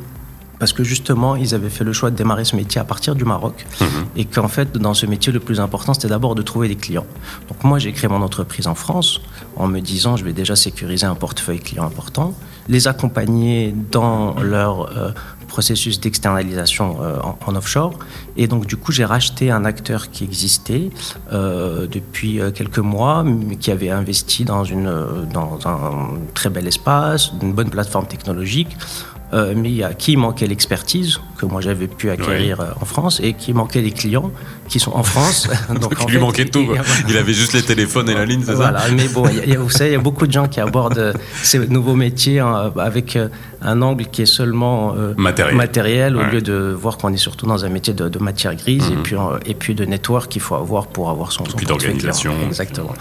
parce 0.59 0.73
que 0.73 0.83
justement, 0.83 1.35
ils 1.37 1.55
avaient 1.55 1.69
fait 1.69 1.85
le 1.85 1.93
choix 1.93 2.11
de 2.11 2.17
démarrer 2.17 2.43
ce 2.43 2.55
métier 2.55 2.79
à 2.79 2.83
partir 2.83 3.15
du 3.15 3.23
Maroc. 3.23 3.65
Mhm. 3.79 3.87
Et 4.17 4.25
qu'en 4.25 4.49
fait, 4.49 4.77
dans 4.77 4.93
ce 4.93 5.05
métier, 5.05 5.31
le 5.31 5.39
plus 5.39 5.59
important, 5.61 5.93
c'était 5.93 6.09
d'abord 6.09 6.35
de 6.35 6.41
trouver 6.41 6.67
des 6.67 6.75
clients. 6.75 7.05
Donc 7.47 7.63
moi, 7.63 7.79
j'ai 7.79 7.93
créé 7.93 8.09
mon 8.09 8.21
entreprise 8.21 8.67
en 8.67 8.75
France 8.75 9.21
en 9.55 9.67
me 9.67 9.79
disant, 9.79 10.17
je 10.17 10.25
vais 10.25 10.33
déjà 10.33 10.55
sécuriser 10.55 11.05
un 11.05 11.15
portefeuille 11.15 11.59
client 11.59 11.85
important, 11.85 12.33
les 12.67 12.87
accompagner 12.87 13.73
dans 13.91 14.35
leur 14.41 14.95
euh, 14.95 15.11
processus 15.47 15.99
d'externalisation 15.99 16.97
euh, 17.01 17.17
en, 17.47 17.55
offshore. 17.55 17.93
Et 18.35 18.47
donc, 18.47 18.67
du 18.67 18.75
coup, 18.75 18.91
j'ai 18.91 19.05
racheté 19.05 19.51
un 19.51 19.63
acteur 19.63 20.11
qui 20.11 20.25
existait 20.25 20.89
euh, 21.31 21.87
depuis 21.87 22.41
quelques 22.53 22.79
mois, 22.79 23.23
mais 23.23 23.55
qui 23.55 23.71
avait 23.71 23.89
investi 23.89 24.43
dans, 24.43 24.65
une, 24.65 24.93
dans 25.33 25.57
un 25.65 26.19
très 26.33 26.49
bel 26.49 26.67
espace, 26.67 27.31
une 27.41 27.53
bonne 27.53 27.69
plateforme 27.69 28.07
technologique 28.07 28.77
euh, 29.31 29.53
mais 29.55 29.83
à 29.83 29.93
qui 29.93 30.17
manquait 30.17 30.47
l'expertise 30.47 31.19
que 31.37 31.45
moi 31.45 31.61
j'avais 31.61 31.87
pu 31.87 32.09
acquérir 32.09 32.61
euh, 32.61 32.65
en 32.81 32.85
France 32.85 33.19
et 33.23 33.33
qui 33.33 33.53
manquait 33.53 33.81
les 33.81 33.91
clients 33.91 34.31
qui 34.67 34.79
sont 34.79 34.91
en 34.93 35.03
France. 35.03 35.47
Donc, 35.81 35.93
il 36.07 36.13
lui 36.13 36.19
manquait 36.19 36.45
tout. 36.45 36.67
Il, 37.07 37.15
avait 37.15 37.33
juste 37.33 37.53
les 37.53 37.61
téléphones 37.61 38.09
et 38.09 38.15
la 38.15 38.25
ligne, 38.25 38.41
c'est 38.43 38.53
voilà, 38.53 38.79
ça 38.79 38.91
Mais 38.91 39.07
bon, 39.07 39.27
y 39.27 39.55
a, 39.55 39.59
vous 39.59 39.69
savez, 39.69 39.91
il 39.91 39.93
y 39.93 39.95
a 39.95 39.99
beaucoup 39.99 40.25
de 40.25 40.31
gens 40.31 40.47
qui 40.47 40.59
abordent 40.59 41.13
ces 41.43 41.59
nouveaux 41.67 41.95
métiers 41.95 42.39
hein, 42.39 42.71
avec 42.77 43.15
euh, 43.15 43.29
un 43.61 43.81
angle 43.83 44.05
qui 44.05 44.23
est 44.23 44.25
seulement 44.25 44.95
matériel, 45.17 45.55
matériel 45.55 46.15
au 46.15 46.23
lieu 46.23 46.41
de 46.41 46.75
voir 46.79 46.97
qu'on 46.97 47.13
est 47.13 47.17
surtout 47.17 47.45
dans 47.45 47.65
un 47.65 47.69
métier 47.69 47.93
de, 47.93 48.19
matière 48.19 48.55
grise 48.55 48.89
et, 48.89 48.95
mhm. 48.95 49.03
puis, 49.03 49.15
et 49.45 49.53
puis 49.53 49.75
de 49.75 49.85
network 49.85 50.31
qu'il 50.31 50.41
faut 50.41 50.55
avoir 50.55 50.87
pour 50.87 51.09
avoir 51.09 51.31
son, 51.31 51.45
son 51.45 51.55
puis 51.55 51.65
d'organisation. 51.65 52.33
Exactement. 52.47 52.93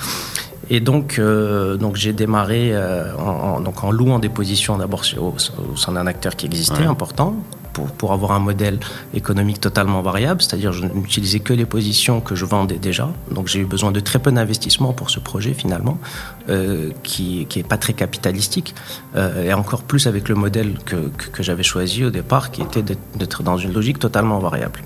Et 0.70 0.80
donc, 0.80 1.18
euh, 1.18 1.76
donc 1.76 1.96
j'ai 1.96 2.12
démarré 2.12 2.70
euh, 2.72 3.14
en, 3.16 3.60
donc 3.60 3.84
en 3.84 3.90
louant 3.90 4.18
des 4.18 4.28
positions 4.28 4.76
d'abord 4.76 5.02
au, 5.18 5.34
au, 5.72 5.76
sein 5.76 5.92
d'un 5.92 6.06
acteur 6.06 6.36
qui 6.36 6.46
existait, 6.46 6.84
important, 6.84 7.36
pour, 7.72 7.86
pour 7.92 8.12
avoir 8.12 8.32
un 8.32 8.38
modèle 8.38 8.78
économique 9.14 9.60
totalement 9.60 10.02
variable, 10.02 10.42
c'est-à-dire 10.42 10.72
je 10.72 10.84
n'utilisais 10.84 11.40
que 11.40 11.52
les 11.52 11.64
positions 11.64 12.20
que 12.20 12.34
je 12.34 12.44
vendais 12.44 12.78
déjà. 12.78 13.08
Donc 13.30 13.46
j'ai 13.48 13.60
eu 13.60 13.64
besoin 13.64 13.92
de 13.92 14.00
très 14.00 14.18
peu 14.18 14.32
d'investissement 14.32 14.92
pour 14.92 15.10
ce 15.10 15.20
projet 15.20 15.54
finalement, 15.54 15.98
euh, 16.48 16.90
qui 17.02 17.46
qui 17.48 17.60
est 17.60 17.68
pas 17.74 17.78
très 17.78 17.92
capitalistique 17.92 18.74
euh, 19.16 19.44
et 19.44 19.52
encore 19.54 19.82
plus 19.82 20.06
avec 20.06 20.28
le 20.28 20.34
modèle 20.34 20.74
que, 20.84 20.96
que, 20.96 21.26
que 21.34 21.42
j'avais 21.42 21.62
choisi 21.62 22.04
au 22.04 22.10
départ, 22.10 22.50
qui 22.50 22.62
était 22.62 22.82
d'être 22.82 23.42
dans 23.42 23.58
une 23.58 23.72
logique 23.72 23.98
totalement 23.98 24.38
variable. 24.38 24.80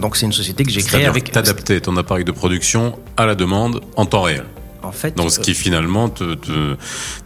Donc 0.00 0.16
c'est 0.16 0.26
une 0.26 0.32
société 0.32 0.62
que 0.64 0.70
j'ai 0.70 0.82
créée 0.82 1.06
avec 1.06 1.32
t'adapter 1.32 1.80
ton 1.80 1.96
appareil 1.96 2.24
de 2.24 2.32
production 2.32 2.96
à 3.16 3.26
la 3.26 3.34
demande 3.34 3.80
en 3.96 4.06
temps 4.06 4.22
réel. 4.22 4.44
En 4.82 4.92
fait 4.92 5.16
Donc, 5.16 5.30
ce 5.30 5.40
qui 5.40 5.54
finalement 5.54 6.08
te, 6.08 6.34
te- 6.34 6.76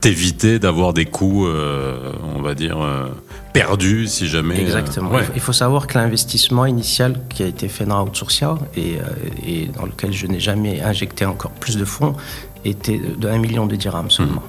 t'évitait 0.01 0.59
d'avoir 0.59 0.93
des 0.93 1.05
coûts, 1.07 1.47
euh, 1.47 2.13
on 2.37 2.43
va 2.43 2.55
dire, 2.55 2.81
euh, 2.83 3.07
perdus 3.53 4.07
si 4.09 4.29
jamais. 4.29 4.57
euh, 4.57 4.63
Exactement. 4.63 5.11
ouais. 5.11 5.25
Il 5.35 5.41
faut- 5.41 5.53
savoir 5.53 5.87
que 5.87 5.97
l'investissement 5.99 6.67
initial 6.67 7.21
qui 7.29 7.43
a 7.43 7.47
été 7.47 7.69
fait 7.69 7.85
dans 7.85 8.05
Outsourcia 8.05 8.57
et, 8.77 8.97
euh, 8.99 9.03
et 9.47 9.67
dans 9.69 9.87
lequel 9.87 10.13
je 10.13 10.27
n'ai 10.27 10.41
jamais 10.41 10.81
injecté 10.83 11.25
encore 11.25 11.53
plus 11.53 11.77
de 11.77 11.85
fonds 11.85 12.15
était 12.65 12.99
de 12.99 13.29
1 13.29 13.39
million 13.39 13.67
de 13.67 13.77
dirhams 13.77 14.11
seulement. 14.11 14.43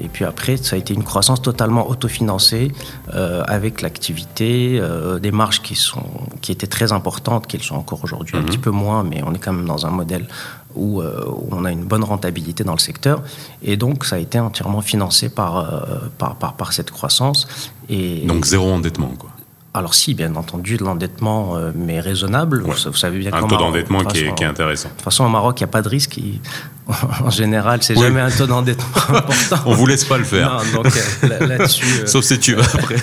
Et 0.00 0.06
puis 0.06 0.24
après, 0.24 0.56
ça 0.56 0.76
a 0.76 0.78
été 0.78 0.94
une 0.94 1.02
croissance 1.02 1.42
totalement 1.42 1.88
autofinancée 1.90 2.70
euh, 3.14 3.42
avec 3.48 3.80
l'activité, 3.82 4.78
euh, 4.80 5.18
des 5.18 5.32
marges 5.32 5.60
qui, 5.60 5.74
sont, 5.74 6.04
qui 6.40 6.52
étaient 6.52 6.68
très 6.68 6.92
importantes, 6.92 7.48
qu'elles 7.48 7.64
sont 7.64 7.74
encore 7.74 8.04
aujourd'hui 8.04 8.36
un 8.36 8.42
petit 8.42 8.58
peu 8.58 8.70
moins, 8.70 9.02
mais 9.02 9.22
on 9.26 9.34
est 9.34 9.38
quand 9.38 9.52
même 9.52 9.66
dans 9.66 9.86
un 9.86 9.90
modèle 9.90 10.28
où, 10.74 11.00
euh, 11.00 11.24
où 11.26 11.48
on 11.52 11.64
a 11.64 11.72
une 11.72 11.84
bonne 11.84 12.04
rentabilité 12.04 12.62
dans 12.64 12.72
le 12.74 12.78
secteur. 12.78 13.22
Et 13.62 13.76
donc, 13.76 14.04
ça 14.04 14.16
a 14.16 14.18
été 14.18 14.38
entièrement 14.38 14.80
financé 14.82 15.28
par, 15.28 15.58
euh, 15.58 16.08
par, 16.18 16.36
par, 16.36 16.54
par 16.54 16.72
cette 16.72 16.90
croissance. 16.90 17.48
Et, 17.88 18.26
Donc, 18.26 18.44
zéro 18.44 18.70
endettement, 18.70 19.12
quoi. 19.18 19.30
alors 19.74 19.94
si, 19.94 20.14
bien 20.14 20.34
entendu, 20.36 20.76
de 20.76 20.84
l'endettement, 20.84 21.56
euh, 21.56 21.72
mais 21.74 22.00
raisonnable. 22.00 22.62
Ouais. 22.62 22.74
Vous, 22.74 22.90
vous 22.90 22.96
savez 22.96 23.18
bien 23.18 23.32
Un 23.32 23.42
taux 23.46 23.56
d'endettement 23.56 24.04
qui 24.04 24.18
est, 24.18 24.22
façon, 24.24 24.34
qui 24.34 24.42
est 24.44 24.46
intéressant. 24.46 24.88
De 24.90 24.94
toute 24.94 25.02
façon, 25.02 25.24
au 25.24 25.28
Maroc, 25.28 25.58
il 25.60 25.64
n'y 25.64 25.68
a 25.68 25.72
pas 25.72 25.82
de 25.82 25.88
risque. 25.88 26.16
il- 26.18 26.40
en 27.24 27.28
général, 27.30 27.82
c'est 27.82 27.94
Oui. 27.96 28.02
jamais 28.02 28.20
un 28.20 28.30
taux 28.30 28.46
d'endettement 28.46 28.86
important. 29.08 29.56
On 29.66 29.74
vous 29.74 29.86
laisse 29.86 30.04
pas 30.04 30.16
le 30.18 30.24
faire. 30.24 30.62
Non, 30.74 30.82
donc 30.82 30.92
là- 31.22 31.46
là-dessus, 31.46 31.84
Sauf 32.06 32.24
si 32.24 32.38
tu 32.38 32.54
vas 32.54 32.64
après, 32.64 32.96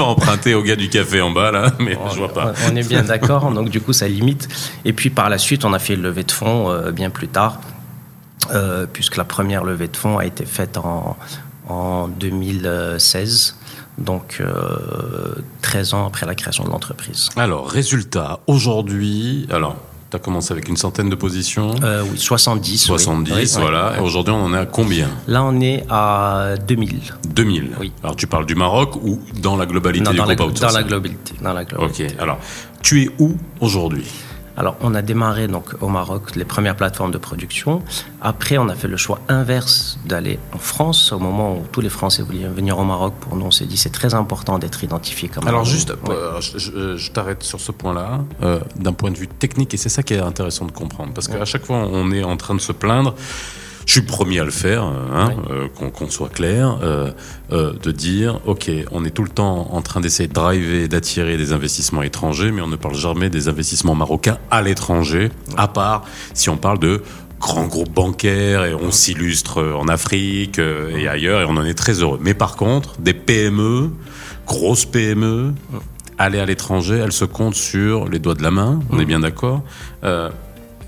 vas 0.00 0.06
emprunter 0.06 0.54
au 0.54 0.62
gars 0.62 0.76
du 0.76 0.88
café 0.88 1.20
en 1.20 1.30
bas 1.30 1.50
là, 1.50 1.72
mais 1.78 1.96
je 2.12 2.18
vois 2.18 2.32
pas. 2.32 2.52
On 2.70 2.76
est 2.76 2.88
bien 2.88 3.02
d'accord, 3.02 3.50
donc 3.50 3.68
du 3.68 3.80
coup 3.80 3.92
ça 3.92 4.08
limite. 4.08 4.48
Et 4.84 4.92
puis 4.92 5.10
par 5.10 5.28
la 5.28 5.38
suite, 5.38 5.64
on 5.64 5.72
a 5.72 5.78
fait 5.78 5.94
une 5.94 6.02
levée 6.02 6.24
de 6.24 6.32
fonds 6.32 6.70
euh, 6.70 6.90
bien 6.90 7.10
plus 7.10 7.28
tard, 7.28 7.60
euh, 8.52 8.86
puisque 8.90 9.16
la 9.16 9.24
première 9.24 9.64
levée 9.64 9.88
de 9.88 9.96
fonds 9.96 10.18
a 10.18 10.24
été 10.24 10.44
faite 10.44 10.76
en, 10.78 11.16
en 11.68 12.08
2016, 12.08 13.56
donc 13.98 14.38
euh, 14.40 15.34
13 15.62 15.94
ans 15.94 16.06
après 16.06 16.26
la 16.26 16.34
création 16.34 16.64
de 16.64 16.70
l'entreprise. 16.70 17.28
Alors, 17.36 17.68
résultat, 17.68 18.40
aujourd'hui, 18.46 19.46
alors, 19.50 19.76
tu 20.10 20.16
as 20.16 20.20
commencé 20.20 20.52
avec 20.52 20.68
une 20.68 20.76
centaine 20.76 21.08
de 21.08 21.14
positions, 21.14 21.74
Euh, 21.82 22.02
oui, 22.10 22.18
70. 22.18 22.72
oui. 22.72 22.78
70, 22.78 23.32
Oui, 23.32 23.38
oui. 23.42 23.50
voilà, 23.60 23.94
et 23.96 24.00
aujourd'hui 24.00 24.34
on 24.34 24.44
en 24.44 24.54
est 24.54 24.58
à 24.58 24.66
combien 24.66 25.08
Là, 25.28 25.44
on 25.44 25.60
est 25.60 25.84
à 25.88 26.54
2000. 26.66 27.00
2000. 27.28 27.70
Oui. 27.80 27.92
Alors, 28.02 28.16
tu 28.16 28.26
parles 28.26 28.46
du 28.46 28.54
Maroc 28.54 28.96
ou 29.02 29.20
dans 29.40 29.56
la 29.56 29.66
globalité 29.66 30.04
Non, 30.04 30.10
du 30.10 30.16
dans, 30.16 30.24
la, 30.26 30.34
groupe 30.34 30.54
dans 30.58 30.70
la 30.72 30.82
globalité. 30.82 31.34
Dans 31.40 31.52
la 31.52 31.64
globalité. 31.64 32.06
Ok, 32.06 32.12
alors, 32.18 32.38
tu 32.82 33.02
es 33.04 33.10
où 33.18 33.36
aujourd'hui 33.60 34.06
Alors, 34.56 34.76
on 34.82 34.94
a 34.94 35.00
démarré 35.02 35.48
donc 35.48 35.66
au 35.80 35.88
Maroc 35.88 36.36
les 36.36 36.44
premières 36.44 36.76
plateformes 36.76 37.12
de 37.12 37.18
production. 37.18 37.82
Après, 38.20 38.58
on 38.58 38.68
a 38.68 38.74
fait 38.74 38.88
le 38.88 38.96
choix 38.96 39.20
inverse 39.28 39.98
d'aller 40.04 40.38
en 40.52 40.58
France. 40.58 41.12
Au 41.12 41.18
moment 41.18 41.54
où 41.56 41.64
tous 41.72 41.80
les 41.80 41.88
Français 41.88 42.22
voulaient 42.22 42.46
venir 42.48 42.78
au 42.78 42.84
Maroc, 42.84 43.14
pour 43.20 43.36
nous, 43.36 43.46
on 43.46 43.50
s'est 43.50 43.64
dit 43.66 43.76
c'est 43.76 43.90
très 43.90 44.14
important 44.14 44.58
d'être 44.58 44.82
identifié 44.84 45.28
comme. 45.28 45.46
Alors 45.48 45.62
un- 45.62 45.64
juste, 45.64 45.90
Ouais. 45.90 45.96
euh, 46.14 46.40
je, 46.40 46.58
je- 46.58 46.96
je 46.96 47.10
t'arrête 47.12 47.42
sur 47.42 47.60
ce 47.60 47.72
point-là, 47.72 48.20
euh, 48.42 48.60
d'un 48.76 48.92
point 48.92 49.10
de 49.10 49.16
vue 49.16 49.28
technique, 49.28 49.72
et 49.72 49.76
c'est 49.76 49.88
ça 49.88 50.02
qui 50.02 50.14
est 50.14 50.18
intéressant 50.20 50.66
de 50.66 50.72
comprendre, 50.72 51.12
parce 51.14 51.28
qu'à 51.28 51.44
chaque 51.44 51.64
fois 51.64 51.76
on 51.90 52.10
est 52.12 52.24
en 52.24 52.36
train 52.36 52.54
de 52.54 52.60
se 52.60 52.72
plaindre, 52.72 53.14
je 53.86 53.92
suis 53.92 54.00
le 54.00 54.06
premier 54.06 54.40
à 54.40 54.44
le 54.44 54.50
faire, 54.50 54.84
hein, 54.84 55.32
euh, 55.50 55.68
qu'on 55.68 56.10
soit 56.10 56.28
clair, 56.28 56.78
euh, 56.82 57.10
euh, 57.52 57.72
de 57.82 57.90
dire, 57.90 58.40
ok, 58.46 58.70
on 58.92 59.04
est 59.04 59.10
tout 59.10 59.24
le 59.24 59.30
temps 59.30 59.68
en 59.72 59.82
train 59.82 60.00
d'essayer 60.00 60.28
de 60.28 60.32
driver, 60.32 60.88
d'attirer 60.88 61.36
des 61.36 61.52
investissements 61.52 62.02
étrangers, 62.02 62.52
mais 62.52 62.62
on 62.62 62.68
ne 62.68 62.76
parle 62.76 62.94
jamais 62.94 63.30
des 63.30 63.48
investissements 63.48 63.94
marocains 63.94 64.38
à 64.50 64.62
l'étranger, 64.62 65.30
à 65.56 65.68
part 65.68 66.04
si 66.34 66.48
on 66.50 66.56
parle 66.56 66.78
de 66.78 67.02
grands 67.40 67.66
groupes 67.66 67.92
bancaires 67.92 68.64
et 68.64 68.74
on 68.74 68.90
s'illustre 68.92 69.62
en 69.62 69.88
Afrique 69.88 70.58
et 70.58 71.08
ailleurs 71.08 71.40
et 71.40 71.44
on 71.46 71.56
en 71.56 71.64
est 71.64 71.74
très 71.74 72.02
heureux. 72.02 72.18
Mais 72.20 72.34
par 72.34 72.56
contre, 72.56 73.00
des 73.00 73.14
PME, 73.14 73.90
grosses 74.46 74.84
PME, 74.84 75.54
aller 76.18 76.38
à 76.38 76.44
l'étranger, 76.44 76.98
elles 76.98 77.12
se 77.12 77.24
comptent 77.24 77.54
sur 77.54 78.10
les 78.10 78.18
doigts 78.18 78.34
de 78.34 78.42
la 78.42 78.50
main, 78.50 78.80
on 78.90 78.98
est 78.98 79.06
bien 79.06 79.20
d'accord. 79.20 79.62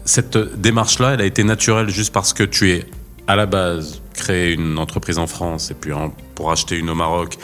Cette 0.04 0.36
démarche-là, 0.60 1.14
elle 1.14 1.20
a 1.20 1.24
été 1.26 1.44
naturelle 1.44 1.88
juste 1.88 2.12
parce 2.12 2.32
que 2.32 2.42
tu 2.42 2.70
es 2.72 2.84
à 3.26 3.36
la 3.36 3.46
base 3.46 4.02
créé 4.14 4.52
une 4.52 4.78
entreprise 4.78 5.18
en 5.18 5.26
France 5.26 5.70
et 5.70 5.74
puis 5.74 5.92
pour 6.34 6.50
acheter 6.50 6.76
une 6.76 6.90
au 6.90 6.94
Maroc, 6.94 7.36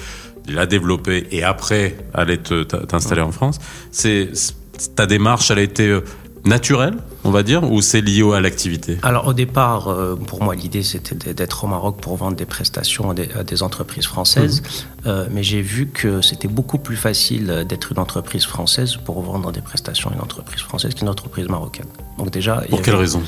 la 0.49 0.67
développer 0.67 1.27
et 1.31 1.45
après 1.45 1.97
aller 2.15 2.38
t'installer 2.38 3.21
en 3.23 3.33
France. 3.33 3.59
C'est 3.93 4.31
c'est- 4.35 4.55
ta 4.95 5.07
démarche, 5.07 5.50
elle 5.50 5.59
a 5.59 5.62
été 5.62 5.88
euh, 5.88 6.00
naturelle, 6.45 6.95
on 7.25 7.31
va 7.31 7.43
dire, 7.43 7.65
ou 7.71 7.81
c'est 7.83 8.01
lié 8.01 8.23
à 8.35 8.41
l'activité 8.41 8.99
Alors 9.03 9.27
au 9.27 9.33
départ, 9.33 9.89
euh, 9.89 10.15
pour 10.17 10.43
moi, 10.43 10.55
l'idée 10.55 10.83
c'était 10.83 11.33
d'être 11.35 11.65
au 11.65 11.67
Maroc 11.67 12.01
pour 12.01 12.17
vendre 12.17 12.37
des 12.37 12.47
prestations 12.47 13.11
à 13.11 13.15
des, 13.45 13.63
entreprises 13.63 14.07
françaises, 14.07 14.63
Mmh. 14.63 15.09
Euh, 15.09 15.27
mais 15.31 15.43
j'ai 15.43 15.63
vu 15.63 15.87
que 15.87 16.21
c'était 16.23 16.49
beaucoup 16.49 16.79
plus 16.79 16.97
facile 16.97 17.65
d'être 17.69 17.93
une 17.93 17.99
entreprise 18.01 18.45
française 18.45 18.97
pour 18.97 19.23
vendre 19.23 19.53
des 19.53 19.61
prestations 19.61 20.11
à 20.11 20.15
une 20.15 20.21
entreprise 20.21 20.61
française 20.61 20.93
qu'une 20.95 21.09
entreprise 21.09 21.49
marocaine. 21.49 21.87
Donc 22.19 22.31
déjà, 22.31 22.63
Pour 22.69 22.83
quelle 22.83 22.95
avait- 22.95 23.05
raison 23.05 23.23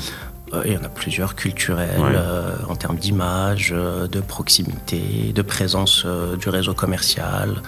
Euh, 0.53 0.63
il 0.65 0.73
y 0.73 0.77
en 0.77 0.83
a 0.83 0.89
plusieurs 0.89 1.35
culturels, 1.35 1.97
Ouais. 1.97 2.11
euh, 2.13 2.55
en 2.67 2.75
termes 2.75 2.97
d'image, 2.97 3.71
euh, 3.73 4.05
de 4.07 4.19
proximité, 4.19 5.31
de 5.33 5.41
présence 5.41 6.03
euh, 6.05 6.35
du 6.35 6.49
réseau 6.49 6.73
commercial, 6.73 7.61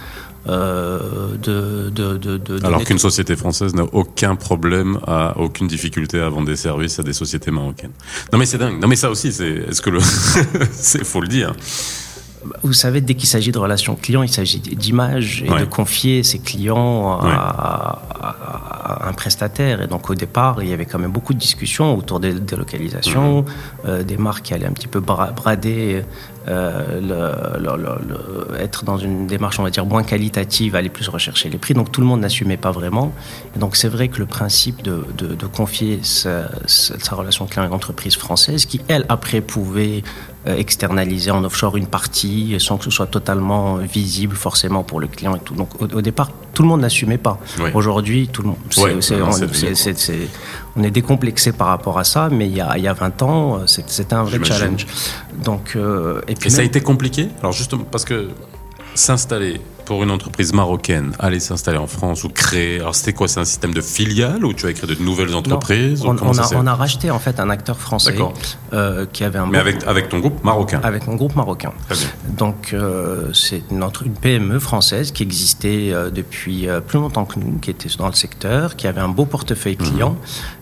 euh, 0.47 1.37
de, 1.41 1.89
de, 1.89 2.17
de, 2.17 2.37
de- 2.37 2.59
de 2.59 2.65
Alors 2.65 2.83
qu'une 2.83 2.99
société 2.99 3.35
française 3.35 3.73
n'a 3.73 3.85
aucun 3.93 4.35
problème, 4.35 4.99
à, 5.07 5.37
aucune 5.37 5.67
difficulté 5.67 6.19
à 6.19 6.29
vendre 6.29 6.47
des 6.47 6.55
services 6.57 6.99
à 6.99 7.03
des 7.03 7.13
sociétés 7.13 7.51
marocaines. 7.51 7.91
Non 8.31 8.37
mais 8.39 8.45
c'est 8.45 8.57
dingue. 8.57 8.79
Non 8.81 8.87
mais 8.87 8.95
ça 8.97 9.09
aussi, 9.09 9.31
c'est 9.31 9.49
est-ce 9.69 9.81
que 9.81 9.89
le, 9.89 9.99
c'est 10.71 11.03
faut 11.05 11.21
le 11.21 11.27
dire. 11.27 11.53
Vous 12.61 12.73
savez, 12.73 12.99
dès 12.99 13.13
qu'il 13.15 13.29
s'agit 13.29 13.53
de 13.53 13.57
relations 13.57 13.95
clients, 13.95 14.21
il 14.21 14.27
s'agit 14.27 14.59
d'image 14.59 15.43
et 15.47 15.49
Ouais. 15.49 15.61
de 15.61 15.65
confier 15.65 16.23
ses 16.23 16.39
clients 16.39 17.17
à, 17.17 17.25
Ouais. 17.25 17.31
à- 17.31 18.01
à 19.05 19.07
un 19.07 19.13
prestataire. 19.13 19.81
Et 19.81 19.87
donc, 19.87 20.09
au 20.09 20.15
départ, 20.15 20.61
il 20.61 20.67
y 20.69 20.73
avait 20.73 20.85
quand 20.85 20.99
même 20.99 21.11
beaucoup 21.13 21.33
de 21.33 21.39
discussions 21.39 21.97
autour 21.97 22.19
des 22.19 22.33
délocalisations, 22.33 23.43
Mhm. 23.43 23.45
euh, 23.85 24.03
des 24.03 24.17
marques 24.17 24.43
qui 24.43 24.53
allaient 24.53 24.65
un 24.67 24.73
petit 24.73 24.87
peu 24.89 24.99
bra- 24.99 25.31
brader, 25.31 26.03
euh, 26.47 26.99
le- 26.99 27.59
le- 27.63 27.77
le- 27.77 28.07
le- 28.53 28.59
être 28.59 28.83
dans 28.83 28.97
une 28.97 29.27
démarche, 29.27 29.59
on 29.59 29.63
va 29.63 29.69
dire, 29.69 29.85
moins 29.85 30.03
qualitative, 30.03 30.75
aller 30.75 30.89
plus 30.89 31.07
rechercher 31.09 31.49
les 31.49 31.57
prix. 31.57 31.73
Donc, 31.73 31.91
tout 31.91 32.01
le 32.01 32.07
monde 32.07 32.19
n'assumait 32.21 32.57
pas 32.57 32.71
vraiment. 32.71 33.13
Et 33.55 33.59
donc, 33.59 33.75
c'est 33.75 33.87
vrai 33.87 34.07
que 34.09 34.19
le 34.19 34.25
principe 34.25 34.81
de, 34.81 35.05
de- 35.17 35.35
de 35.35 35.45
confier 35.45 35.99
sa, 36.03 36.49
relation 37.15 37.45
client 37.45 37.63
à 37.63 37.67
une 37.67 37.73
entreprise 37.73 38.15
française, 38.15 38.65
qui, 38.65 38.81
elle, 38.87 39.05
après, 39.09 39.41
pouvait 39.41 40.03
euh, 40.45 40.57
externaliser 40.57 41.31
en 41.31 41.43
offshore 41.45 41.77
une 41.77 41.87
partie 41.87 42.55
sans 42.59 42.77
que 42.77 42.83
ce 42.83 42.91
soit 42.91 43.07
totalement 43.07 43.77
visible 43.77 44.35
forcément 44.35 44.83
pour 44.83 44.99
le 44.99 45.07
client 45.07 45.35
et 45.35 45.39
tout. 45.39 45.53
Donc 45.55 45.81
au, 45.81 45.85
au 45.85 46.01
départ, 46.01 46.31
tout 46.53 46.63
le 46.63 46.67
monde 46.67 46.81
n'assumait 46.81 47.17
pas. 47.17 47.39
Oui. 47.61 47.69
Aujourd'hui, 47.73 48.27
tout 48.27 48.41
le 48.41 48.49
monde, 48.49 48.57
c'est- 48.69 48.81
Ouais, 48.81 49.01
c'est- 49.01 49.17
non, 49.17 49.27
on, 49.27 49.31
c'est 49.31 50.27
on 50.75 50.83
est 50.83 50.91
décomplexé 50.91 51.51
par 51.51 51.67
rapport 51.67 51.99
à 51.99 52.03
ça, 52.03 52.29
mais 52.31 52.47
il 52.47 52.55
y 52.55 52.61
a, 52.61 52.77
il 52.77 52.83
y 52.83 52.87
a 52.87 52.93
20 52.93 53.21
ans, 53.21 53.57
euh, 53.57 53.67
c'était 53.67 54.13
un 54.13 54.23
vrai 54.23 54.43
challenge. 54.43 54.87
Donc, 55.43 55.73
euh, 55.75 56.21
et 56.27 56.35
puis 56.35 56.47
Et 56.47 56.49
ça 56.49 56.61
a 56.61 56.63
été 56.63 56.81
compliqué? 56.81 57.29
Alors 57.39 57.51
justement 57.51 57.85
parce 57.89 58.05
que 58.05 58.29
s'installer 58.95 59.61
pour 59.85 60.03
une 60.03 60.11
entreprise 60.11 60.53
marocaine, 60.53 61.11
aller 61.19 61.39
s'installer 61.39 61.77
en 61.77 61.87
France 61.87 62.23
ou 62.23 62.29
créer. 62.29 62.79
Alors 62.79 62.95
c'était 62.95 63.13
quoi? 63.13 63.27
C'est 63.27 63.39
un 63.39 63.45
système 63.45 63.73
de 63.73 63.81
filiale 63.81 64.45
ou 64.45 64.53
tu 64.53 64.65
as 64.67 64.73
créé 64.73 64.95
de 64.95 65.01
nouvelles 65.01 65.35
entreprises 65.35 66.03
on, 66.05 66.17
a, 66.17 66.43
s'est- 66.43 66.55
on 66.55 66.67
a 66.67 66.75
racheté 66.75 67.11
en 67.11 67.19
fait 67.19 67.39
un 67.39 67.49
acteur 67.49 67.77
français 67.79 68.11
D'accord. 68.11 68.33
euh, 68.73 69.05
qui 69.11 69.23
avait 69.23 69.39
un 69.39 69.47
Mais 69.47 69.57
avec 69.57 69.83
avec 69.85 70.09
ton 70.09 70.19
groupe 70.19 70.43
marocain. 70.43 70.79
avec 70.83 71.07
un 71.07 71.15
groupe 71.15 71.35
marocain. 71.35 71.71
Très 71.89 71.95
bien. 71.97 72.07
Donc 72.37 72.71
euh, 72.73 73.31
c'est 73.33 73.61
une, 73.71 73.83
une 74.05 74.13
PME 74.13 74.59
française 74.59 75.11
qui 75.11 75.23
existait 75.23 75.89
euh, 75.91 76.09
depuis 76.09 76.67
euh, 76.67 76.79
plus 76.79 76.99
longtemps 76.99 77.25
que 77.25 77.39
nous, 77.39 77.57
qui 77.59 77.69
était 77.69 77.89
dans 77.97 78.07
le 78.07 78.13
secteur, 78.13 78.75
qui 78.75 78.87
avait 78.87 79.01
un 79.01 79.09
beau 79.09 79.25
portefeuille 79.25 79.77
client. 79.77 80.11
Mhm. 80.11 80.17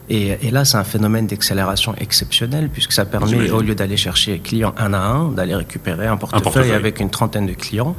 Et, 0.10 0.38
et 0.42 0.52
là, 0.52 0.66
c'est 0.66 0.76
un 0.76 0.84
phénomène 0.84 1.28
d'accélération 1.28 1.96
exceptionnel 1.98 2.70
puisque 2.70 2.92
ça 2.92 3.06
permet, 3.06 3.50
au 3.50 3.62
lieu 3.62 3.76
d'aller 3.76 3.96
chercher 3.96 4.40
client 4.40 4.74
un 4.78 4.94
à 4.94 4.98
un, 5.00 5.30
d'aller 5.30 5.56
récupérer 5.56 6.08
un 6.08 6.18
portefeuille, 6.18 6.44
portefeuille. 6.44 6.72
avec 6.74 7.00
une 7.00 7.10
trentaine 7.10 7.46
de 7.46 7.54
clients 7.54 7.96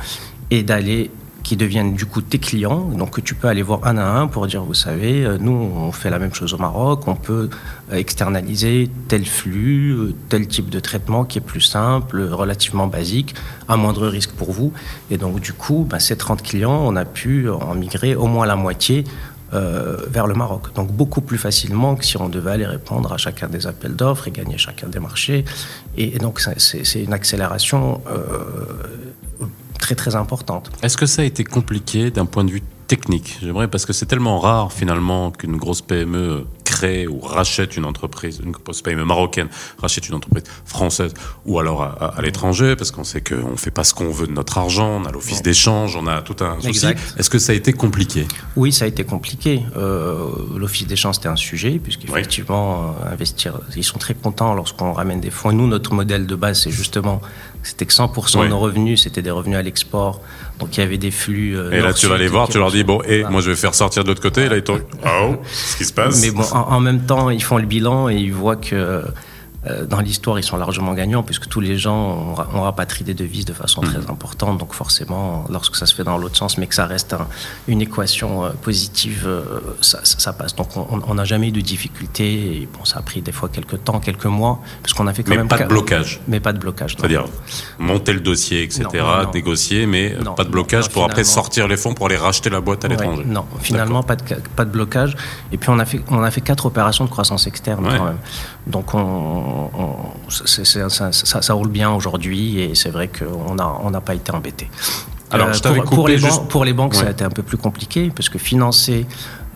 et 0.52 0.62
d'aller 0.62 1.10
qui 1.42 1.56
deviennent 1.56 1.94
du 1.94 2.04
coup 2.06 2.20
tes 2.20 2.38
clients, 2.38 2.84
donc 2.90 3.24
tu 3.24 3.34
peux 3.34 3.48
aller 3.48 3.62
voir 3.62 3.80
un 3.84 3.96
à 3.96 4.04
un 4.04 4.26
pour 4.28 4.46
dire, 4.46 4.62
vous 4.62 4.74
savez, 4.74 5.24
euh, 5.24 5.38
nous, 5.40 5.50
on 5.50 5.90
fait 5.90 6.10
la 6.10 6.18
même 6.18 6.32
chose 6.32 6.52
au 6.52 6.58
Maroc, 6.58 7.08
on 7.08 7.16
peut 7.16 7.48
euh, 7.90 7.96
externaliser 7.96 8.90
tel 9.08 9.24
flux, 9.24 9.92
euh, 9.92 10.14
tel 10.28 10.46
type 10.46 10.68
de 10.68 10.78
traitement 10.78 11.24
qui 11.24 11.38
est 11.38 11.42
plus 11.54 11.62
simple, 11.62 12.20
relativement 12.30 12.86
basique, 12.86 13.34
à 13.66 13.76
moindre 13.76 14.06
risque 14.06 14.32
pour 14.32 14.52
vous. 14.52 14.72
Et 15.10 15.16
donc, 15.16 15.40
du 15.40 15.54
coup, 15.54 15.86
ben, 15.88 15.98
ces 15.98 16.16
30 16.16 16.42
clients, 16.42 16.80
on 16.84 16.94
a 16.96 17.06
pu 17.06 17.48
en 17.48 17.74
migrer 17.74 18.14
au 18.14 18.26
moins 18.26 18.46
la 18.46 18.56
moitié 18.56 19.04
vers 19.54 20.26
le 20.26 20.32
Maroc. 20.32 20.74
Donc 20.74 20.90
beaucoup 20.90 21.20
plus 21.20 21.36
facilement 21.36 21.94
que 21.94 22.06
si 22.06 22.16
on 22.16 22.30
devait 22.30 22.52
aller 22.52 22.64
répondre 22.64 23.12
à 23.12 23.18
chacun 23.18 23.48
des 23.48 23.66
appels 23.66 23.94
d'offres 23.94 24.28
et 24.28 24.30
gagner 24.30 24.56
chacun 24.56 24.88
des 24.88 24.98
marchés. 24.98 25.44
Et, 25.98 26.18
donc 26.18 26.40
c'est 26.56 27.02
une 27.02 27.12
accélération 27.12 28.00
très 29.82 29.94
très 29.96 30.14
importante. 30.14 30.70
Est-ce 30.82 30.96
que 30.96 31.06
ça 31.06 31.22
a 31.22 31.24
été 31.24 31.42
compliqué 31.42 32.10
d'un 32.12 32.24
point 32.24 32.44
de 32.44 32.52
vue 32.52 32.62
technique? 32.86 33.38
J'aimerais 33.42 33.66
parce 33.66 33.84
que 33.84 33.92
c'est 33.92 34.06
tellement 34.06 34.38
rare 34.38 34.72
finalement 34.72 35.32
qu'une 35.32 35.56
grosse 35.56 35.82
PME 35.82 36.46
crée 36.62 37.08
ou 37.08 37.18
rachète 37.18 37.76
une 37.76 37.84
entreprise, 37.84 38.40
une 38.42 38.52
grosse 38.52 38.80
PME 38.80 39.04
marocaine 39.04 39.48
rachète 39.78 40.08
une 40.08 40.14
entreprise 40.14 40.44
française 40.64 41.12
ou 41.46 41.58
alors 41.58 41.82
à, 41.82 42.22
l'étranger 42.22 42.76
parce 42.76 42.92
qu'on 42.92 43.02
sait 43.02 43.20
qu'on 43.20 43.56
fait 43.56 43.72
pas 43.72 43.82
ce 43.82 43.92
qu'on 43.92 44.10
veut 44.10 44.28
de 44.28 44.32
notre 44.32 44.56
argent, 44.56 45.00
on 45.02 45.04
a 45.04 45.10
l'office 45.10 45.42
d'échange, 45.42 45.96
on 45.96 46.06
a 46.06 46.22
tout 46.22 46.36
un 46.44 46.60
souci. 46.60 46.86
Est-ce 47.18 47.28
que 47.28 47.40
ça 47.40 47.52
a 47.52 47.54
été 47.56 47.72
compliqué? 47.72 48.28
Oui, 48.54 48.72
ça 48.72 48.84
a 48.84 48.88
été 48.88 49.04
compliqué. 49.04 49.62
Euh, 49.76 50.28
l'office 50.56 50.86
d'échange 50.86 51.16
c'était 51.16 51.28
un 51.28 51.36
sujet 51.36 51.80
puisqu'effectivement 51.82 52.94
euh, 53.02 53.12
investir, 53.12 53.58
ils 53.76 53.84
sont 53.84 53.98
très 53.98 54.14
contents 54.14 54.54
lorsqu'on 54.54 54.92
ramène 54.92 55.20
des 55.20 55.30
fonds. 55.30 55.52
nous, 55.52 55.66
notre 55.66 55.92
modèle 55.92 56.26
de 56.26 56.36
base 56.36 56.60
c'est 56.62 56.70
justement 56.70 57.20
c'était 57.62 57.86
que 57.86 57.92
100% 57.92 58.42
de 58.42 58.48
nos 58.48 58.58
revenus, 58.58 59.02
c'était 59.02 59.22
des 59.22 59.30
revenus 59.30 59.56
à 59.56 59.62
l'export. 59.62 60.20
Donc 60.58 60.76
il 60.76 60.80
y 60.80 60.82
avait 60.82 60.98
des 60.98 61.10
flux. 61.10 61.56
Euh, 61.56 61.70
et 61.70 61.80
là, 61.80 61.92
tu 61.92 62.06
vas 62.06 62.18
les 62.18 62.28
voir, 62.28 62.48
tu 62.48 62.58
leur 62.58 62.70
dis 62.70 62.84
bon, 62.84 63.02
et 63.02 63.24
moi 63.24 63.40
je 63.40 63.50
vais 63.50 63.56
faire 63.56 63.74
sortir 63.74 64.04
de 64.04 64.08
l'autre 64.08 64.22
côté. 64.22 64.42
Et 64.42 64.48
là, 64.48 64.56
ils 64.56 64.62
t'ont 64.62 64.80
oh, 65.06 65.36
ce 65.50 65.76
qui 65.76 65.84
se 65.84 65.92
passe. 65.92 66.20
Mais 66.20 66.30
bon, 66.30 66.42
en, 66.52 66.80
même 66.80 67.02
temps, 67.02 67.30
ils 67.30 67.42
font 67.42 67.58
le 67.58 67.66
bilan 67.66 68.08
et 68.08 68.16
ils 68.16 68.32
voient 68.32 68.56
que 68.56 69.02
dans 69.88 70.00
l'histoire, 70.00 70.38
ils 70.40 70.42
sont 70.42 70.56
largement 70.56 70.92
gagnants 70.92 71.22
puisque 71.22 71.46
tous 71.46 71.60
les 71.60 71.78
gens 71.78 72.34
ont, 72.52 72.62
rapatrié 72.62 73.04
des 73.04 73.14
devises 73.14 73.44
de 73.44 73.52
façon 73.52 73.80
très 73.80 73.98
mhm. 73.98 74.10
importante. 74.10 74.58
Donc 74.58 74.74
forcément, 74.74 75.44
lorsque 75.48 75.76
ça 75.76 75.86
se 75.86 75.94
fait 75.94 76.02
dans 76.04 76.18
l'autre 76.18 76.36
sens, 76.36 76.58
mais 76.58 76.66
que 76.66 76.74
ça 76.74 76.86
reste 76.86 77.14
une 77.68 77.80
équation 77.80 78.44
euh, 78.44 78.50
positive, 78.50 79.24
euh, 79.26 79.42
ça, 79.80 80.32
passe. 80.32 80.56
Donc 80.56 80.68
on 80.76 81.14
n'a 81.14 81.24
jamais 81.24 81.48
eu 81.48 81.52
de 81.52 81.60
difficulté. 81.60 82.68
bon, 82.76 82.84
ça 82.84 82.98
a 82.98 83.02
pris 83.02 83.22
des 83.22 83.32
fois 83.32 83.48
quelques 83.48 83.84
temps, 83.84 84.00
quelques 84.00 84.26
mois, 84.26 84.60
parce 84.82 84.94
qu'on 84.94 85.06
a 85.06 85.12
fait 85.12 85.22
quand 85.22 85.30
mais 85.30 85.38
même. 85.38 85.48
Pas 85.48 85.58
de 85.58 85.68
blocage. 85.68 86.20
Mais 86.26 86.40
pas 86.40 86.52
de 86.52 86.58
blocage. 86.58 86.96
C'est-à-dire 86.96 87.24
monter 87.78 88.12
le 88.12 88.20
dossier, 88.20 88.62
etc., 88.62 88.88
négocier, 89.32 89.86
mais 89.86 90.16
pas 90.36 90.44
de 90.44 90.50
blocage 90.50 90.88
pour 90.88 91.04
après 91.04 91.24
sortir 91.24 91.68
les 91.68 91.76
fonds 91.76 91.94
pour 91.94 92.06
aller 92.06 92.16
racheter 92.16 92.50
la 92.50 92.60
boîte 92.60 92.84
à 92.84 92.88
l'étranger. 92.88 93.24
non, 93.24 93.44
finalement 93.60 94.02
pas 94.02 94.16
de 94.16 94.22
pas 94.56 94.64
de 94.64 94.70
blocage. 94.70 95.16
Et 95.52 95.56
puis 95.56 95.70
on 95.70 95.78
a 95.78 95.84
fait 95.84 96.00
on 96.10 96.22
a 96.22 96.30
fait 96.30 96.40
quatre 96.40 96.66
opérations 96.66 97.04
de 97.04 97.10
croissance 97.10 97.46
externe 97.46 97.84
quand 97.84 98.04
même. 98.04 98.18
Donc 98.66 98.94
on 98.94 99.51
ça, 100.28 101.54
roule 101.54 101.68
bien 101.68 101.90
aujourd'hui 101.90 102.60
et 102.60 102.74
c'est 102.74 102.90
vrai 102.90 103.08
qu'on 103.08 103.54
n'a 103.54 103.68
on 103.82 103.92
pas 104.00 104.14
été 104.14 104.32
embêté. 104.32 104.68
Alors, 105.32 105.48
euh, 105.48 105.82
pour, 105.84 106.08
les 106.08 106.18
pour, 106.48 106.64
les 106.64 106.72
banques, 106.72 106.94
ça 106.94 107.06
a 107.06 107.10
été 107.10 107.24
un 107.24 107.30
peu 107.30 107.42
plus 107.42 107.56
compliqué 107.56 108.12
parce 108.14 108.28
que 108.28 108.38
financer 108.38 109.06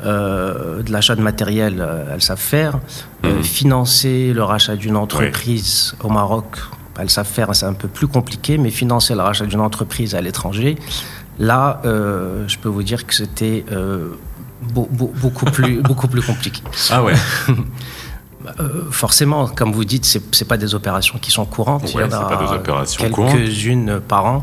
euh, 0.04 0.82
de 0.82 0.90
l'achat 0.90 1.14
de 1.14 1.20
matériel, 1.20 1.76
euh, 1.80 2.14
elles 2.14 2.22
savent 2.22 2.38
faire. 2.38 2.78
Mhm. 3.22 3.42
financer 3.42 4.32
le 4.32 4.42
rachat 4.42 4.76
d'une 4.76 4.96
entreprise 4.96 5.94
au 6.02 6.08
Maroc, 6.08 6.46
elles 6.98 7.10
savent 7.10 7.26
faire, 7.26 7.54
c'est 7.54 7.66
un 7.66 7.74
peu 7.74 7.88
plus 7.88 8.06
compliqué. 8.06 8.56
Mais 8.56 8.70
financer 8.70 9.14
le 9.14 9.20
rachat 9.20 9.44
d'une 9.44 9.60
entreprise 9.60 10.14
à 10.14 10.20
l'étranger, 10.22 10.76
là, 11.38 11.80
je 11.84 12.56
peux 12.58 12.70
vous 12.70 12.82
dire 12.82 13.06
que 13.06 13.14
c'était 13.14 13.64
beaucoup, 14.62 15.46
plus, 15.46 15.82
beaucoup 15.82 16.08
plus 16.08 16.22
compliqué. 16.22 16.62
Ah 16.90 17.02
ouais 17.02 17.14
forcément, 18.90 19.48
comme 19.48 19.72
vous 19.72 19.84
dites, 19.84 20.04
ce 20.04 20.18
n'est 20.18 20.48
pas 20.48 20.56
des 20.56 20.74
opérations 20.74 21.18
qui 21.18 21.30
sont 21.30 21.44
courantes. 21.44 21.90
Il 21.92 22.00
y 22.00 22.02
en 22.02 22.12
a 22.12 22.62
quelques-unes 22.98 24.00
par 24.00 24.26
an. 24.26 24.42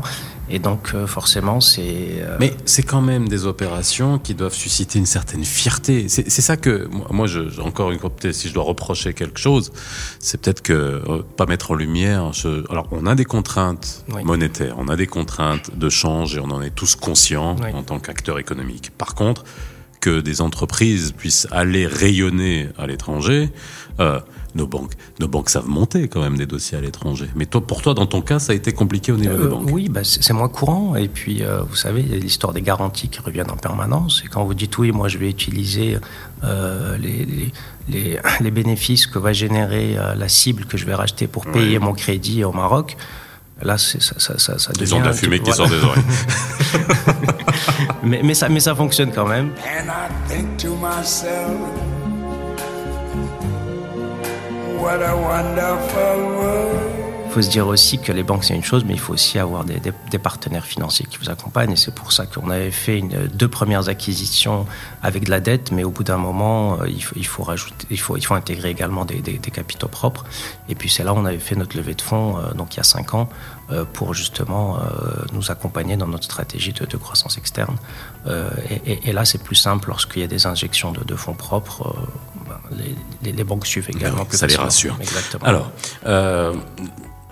Et 0.50 0.58
donc, 0.58 0.90
euh, 0.94 1.06
forcément, 1.06 1.60
c'est. 1.60 1.82
Euh, 2.20 2.36
Mais 2.38 2.54
c'est 2.66 2.82
quand 2.82 3.00
même 3.00 3.28
des 3.28 3.46
opérations 3.46 4.18
qui 4.18 4.34
doivent 4.34 4.54
susciter 4.54 4.98
une 4.98 5.06
certaine 5.06 5.44
fierté. 5.44 6.08
C'est 6.08 6.28
ça 6.28 6.56
que 6.56 6.88
moi, 7.10 7.26
je, 7.26 7.60
encore 7.60 7.90
une 7.92 7.98
fois, 7.98 8.12
si 8.32 8.48
je 8.48 8.54
dois 8.54 8.64
reprocher 8.64 9.14
quelque 9.14 9.40
chose, 9.40 9.72
c'est 10.18 10.40
peut-être 10.40 10.60
que 10.60 11.22
pas 11.36 11.46
mettre 11.46 11.70
en 11.70 11.74
lumière. 11.74 12.30
alors, 12.68 12.88
on 12.90 13.06
a 13.06 13.14
des 13.14 13.24
contraintes 13.24 14.04
monétaires, 14.24 14.74
on 14.78 14.88
a 14.88 14.96
des 14.96 15.06
contraintes 15.06 15.76
de 15.76 15.88
change, 15.88 16.36
et 16.36 16.40
on 16.40 16.50
en 16.50 16.60
est 16.60 16.74
tous 16.74 16.94
conscients 16.94 17.56
en 17.72 17.82
tant 17.82 17.98
qu'acteurs 17.98 18.38
économiques. 18.38 18.92
Par 18.96 19.14
contre, 19.14 19.44
que 20.04 20.20
des 20.20 20.42
entreprises 20.42 21.12
puissent 21.16 21.48
aller 21.50 21.86
rayonner 21.86 22.68
à 22.76 22.86
l'étranger, 22.86 23.48
euh, 24.00 24.20
nos 24.54 24.66
banques, 24.66 24.92
nos 25.18 25.28
banques 25.28 25.48
savent 25.48 25.66
monter 25.66 26.08
quand 26.08 26.20
même 26.20 26.36
des 26.36 26.44
dossiers 26.44 26.76
à 26.76 26.82
l'étranger. 26.82 27.26
Mais 27.34 27.46
toi, 27.46 27.66
pour 27.66 27.80
toi, 27.80 27.94
dans 27.94 28.04
ton 28.04 28.20
cas, 28.20 28.38
ça 28.38 28.52
a 28.52 28.54
été 28.54 28.72
compliqué 28.72 29.12
au 29.12 29.16
niveau 29.16 29.38
des 29.38 29.44
euh, 29.44 29.48
banques. 29.48 29.70
Oui, 29.72 29.88
bah, 29.88 30.02
c'est 30.04 30.34
moins 30.34 30.50
courant. 30.50 30.94
Et 30.94 31.08
puis, 31.08 31.42
euh, 31.42 31.62
vous 31.62 31.74
savez, 31.74 32.02
il 32.02 32.12
y 32.12 32.14
a 32.14 32.18
l'histoire 32.18 32.52
des 32.52 32.60
garanties 32.60 33.08
qui 33.08 33.18
reviennent 33.20 33.50
en 33.50 33.56
permanence. 33.56 34.22
Et 34.26 34.28
quand 34.28 34.44
vous 34.44 34.52
dites 34.52 34.76
oui, 34.76 34.92
moi, 34.92 35.08
je 35.08 35.16
vais 35.16 35.30
utiliser 35.30 35.96
les, 36.42 37.26
les, 37.88 38.20
les, 38.40 38.50
bénéfices 38.50 39.06
que 39.06 39.18
va 39.18 39.32
générer 39.32 39.96
la 40.14 40.28
cible 40.28 40.66
que 40.66 40.76
je 40.76 40.84
vais 40.84 40.94
racheter 40.94 41.26
pour 41.28 41.46
payer 41.46 41.78
mon 41.78 41.94
crédit 41.94 42.44
au 42.44 42.52
Maroc. 42.52 42.98
Là, 43.64 43.78
ça, 43.78 43.98
ça, 43.98 44.38
ça, 44.38 44.58
ça 44.58 44.72
devient... 44.72 44.84
Ils 44.84 44.94
ont 44.94 45.00
de 45.00 45.06
la 45.06 45.12
fumée 45.12 45.40
qui 45.40 45.52
sort 45.52 45.68
des 45.68 45.82
oreilles. 45.82 46.02
mais, 48.02 48.20
mais, 48.22 48.34
ça, 48.34 48.48
mais 48.48 48.60
ça 48.60 48.74
fonctionne 48.74 49.10
quand 49.10 49.26
même. 49.26 49.52
what 54.84 55.00
a 55.00 55.16
wonderful 55.16 56.18
world. 56.36 57.03
Il 57.34 57.38
faut 57.38 57.42
se 57.42 57.50
dire 57.50 57.66
aussi 57.66 57.98
que 57.98 58.12
les 58.12 58.22
banques, 58.22 58.44
c'est 58.44 58.54
une 58.54 58.62
chose, 58.62 58.84
mais 58.84 58.92
il 58.92 59.00
faut 59.00 59.12
aussi 59.12 59.40
avoir 59.40 59.64
des, 59.64 59.80
des, 59.80 60.18
partenaires 60.20 60.64
financiers 60.64 61.04
qui 61.04 61.18
vous 61.18 61.30
accompagnent. 61.30 61.72
Et 61.72 61.76
c'est 61.76 61.92
pour 61.92 62.12
ça 62.12 62.26
qu'on 62.26 62.48
avait 62.48 62.70
fait 62.70 62.96
une, 63.00 63.26
deux 63.26 63.48
premières 63.48 63.88
acquisitions 63.88 64.66
avec 65.02 65.24
de 65.24 65.30
la 65.30 65.40
dette, 65.40 65.72
mais 65.72 65.82
au 65.82 65.90
bout 65.90 66.04
d'un 66.04 66.16
moment, 66.16 66.78
euh, 66.80 66.88
il 66.88 67.02
faut, 67.02 67.16
il 67.16 67.26
faut, 67.26 67.42
rajouter, 67.42 67.88
il 67.90 67.98
faut, 67.98 68.16
il 68.16 68.24
faut 68.24 68.34
intégrer 68.34 68.70
également 68.70 69.04
des, 69.04 69.18
des 69.20 69.50
capitaux 69.50 69.88
propres. 69.88 70.24
Et 70.68 70.76
puis 70.76 70.88
c'est 70.88 71.02
là 71.02 71.12
où 71.12 71.16
on 71.16 71.24
avait 71.24 71.40
fait 71.40 71.56
notre 71.56 71.76
levée 71.76 71.94
de 71.94 72.02
fonds, 72.02 72.38
euh, 72.38 72.52
donc 72.52 72.74
il 72.74 72.76
y 72.76 72.80
a 72.80 72.84
cinq 72.84 73.14
ans, 73.14 73.28
euh, 73.72 73.84
pour 73.84 74.14
justement 74.14 74.78
nous 75.32 75.50
accompagner 75.50 75.96
dans 75.96 76.06
notre 76.06 76.24
stratégie 76.24 76.72
de, 76.72 76.86
de 76.86 76.96
croissance 76.96 77.36
externe. 77.36 77.76
Et, 78.86 79.08
et, 79.08 79.12
là, 79.12 79.24
c'est 79.24 79.42
plus 79.42 79.56
simple 79.56 79.88
lorsqu'il 79.88 80.22
y 80.22 80.24
a 80.24 80.28
des 80.28 80.46
injections 80.46 80.92
de, 80.92 81.02
de 81.02 81.16
fonds 81.16 81.34
propres. 81.34 81.96
Ben, 82.48 82.60
les, 83.24 83.32
les, 83.32 83.44
banques 83.44 83.66
suivent 83.66 83.90
également. 83.90 84.24
ça 84.30 84.46
les 84.46 84.54
rassure. 84.54 84.96
Exactement. 85.00 85.44
Alors, 85.44 85.72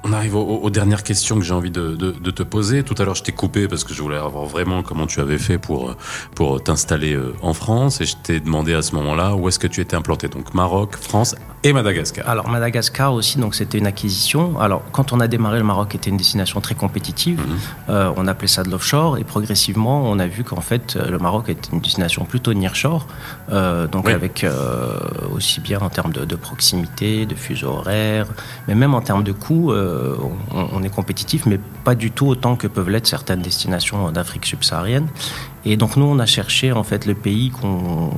on 0.04 0.12
arrive 0.12 0.34
aux, 0.34 0.70
dernières 0.70 1.02
questions 1.02 1.36
que 1.36 1.44
j'ai 1.44 1.54
envie 1.54 1.70
de, 1.70 1.94
te 2.30 2.42
poser. 2.42 2.82
Tout 2.82 2.94
à 2.98 3.04
l'heure, 3.04 3.14
je 3.14 3.22
t'ai 3.22 3.32
coupé 3.32 3.68
parce 3.68 3.84
que 3.84 3.94
je 3.94 4.02
voulais 4.02 4.16
avoir 4.16 4.44
vraiment 4.46 4.82
comment 4.82 5.06
tu 5.06 5.20
avais 5.20 5.38
fait 5.38 5.58
pour, 5.58 5.94
pour 6.34 6.62
t'installer 6.62 7.14
euh, 7.14 7.34
en 7.42 7.54
France. 7.54 8.00
Et 8.00 8.04
je 8.04 8.16
t'ai 8.16 8.40
demandé 8.40 8.74
à 8.74 8.82
ce 8.82 8.94
moment-là 8.96 9.34
où 9.34 9.48
est-ce 9.48 9.58
que 9.58 9.66
tu 9.66 9.80
étais 9.80 9.96
implanté? 9.96 10.28
Donc 10.28 10.54
Maroc, 10.54 10.96
France 10.96 11.34
et 11.64 11.72
Madagascar. 11.72 12.28
Alors 12.28 12.48
Madagascar 12.48 13.14
aussi, 13.14 13.38
donc 13.38 13.54
c'était 13.54 13.78
une 13.78 13.86
acquisition. 13.86 14.58
Alors 14.60 14.82
quand 14.92 15.12
on 15.12 15.20
a 15.20 15.28
démarré, 15.28 15.58
le 15.58 15.64
Maroc 15.64 15.94
était 15.94 16.10
une 16.10 16.16
destination 16.16 16.60
très 16.60 16.74
compétitive. 16.74 17.40
Mhm. 17.40 17.56
Euh, 17.90 18.12
on 18.16 18.26
appelait 18.26 18.48
ça 18.48 18.62
de 18.62 18.70
l'offshore. 18.70 19.18
Et 19.18 19.24
progressivement, 19.24 20.02
on 20.04 20.18
a 20.18 20.26
vu 20.26 20.44
qu'en 20.44 20.60
fait, 20.60 20.96
le 20.96 21.18
Maroc 21.18 21.48
était 21.48 21.70
une 21.72 21.80
destination 21.80 22.24
plutôt 22.24 22.52
nearshore. 22.52 23.06
Euh, 23.50 23.86
donc 23.86 24.08
avec 24.08 24.46
aussi 25.34 25.60
bien 25.60 25.80
en 25.80 25.88
termes 25.88 26.12
de, 26.12 26.36
proximité, 26.36 27.26
de 27.26 27.34
fuseau 27.34 27.68
horaire, 27.68 28.26
mais 28.66 28.74
même 28.74 28.94
en 28.94 29.00
termes 29.00 29.24
de 29.24 29.32
coûts. 29.32 29.72
Euh, 29.72 30.16
on, 30.50 30.82
est 30.82 30.90
compétitif, 30.90 31.46
mais 31.46 31.58
pas 31.84 31.94
du 31.94 32.10
tout 32.10 32.26
autant 32.26 32.56
que 32.56 32.66
peuvent 32.66 32.90
l'être 32.90 33.06
certaines 33.06 33.40
destinations 33.40 34.10
d'Afrique 34.10 34.46
subsaharienne. 34.46 35.06
Et 35.64 35.76
donc 35.76 35.96
nous, 35.96 36.06
on 36.06 36.18
a 36.18 36.26
cherché 36.26 36.72
en 36.72 36.82
fait 36.82 37.06
le 37.06 37.14
pays 37.14 37.50
qu'on 37.50 38.10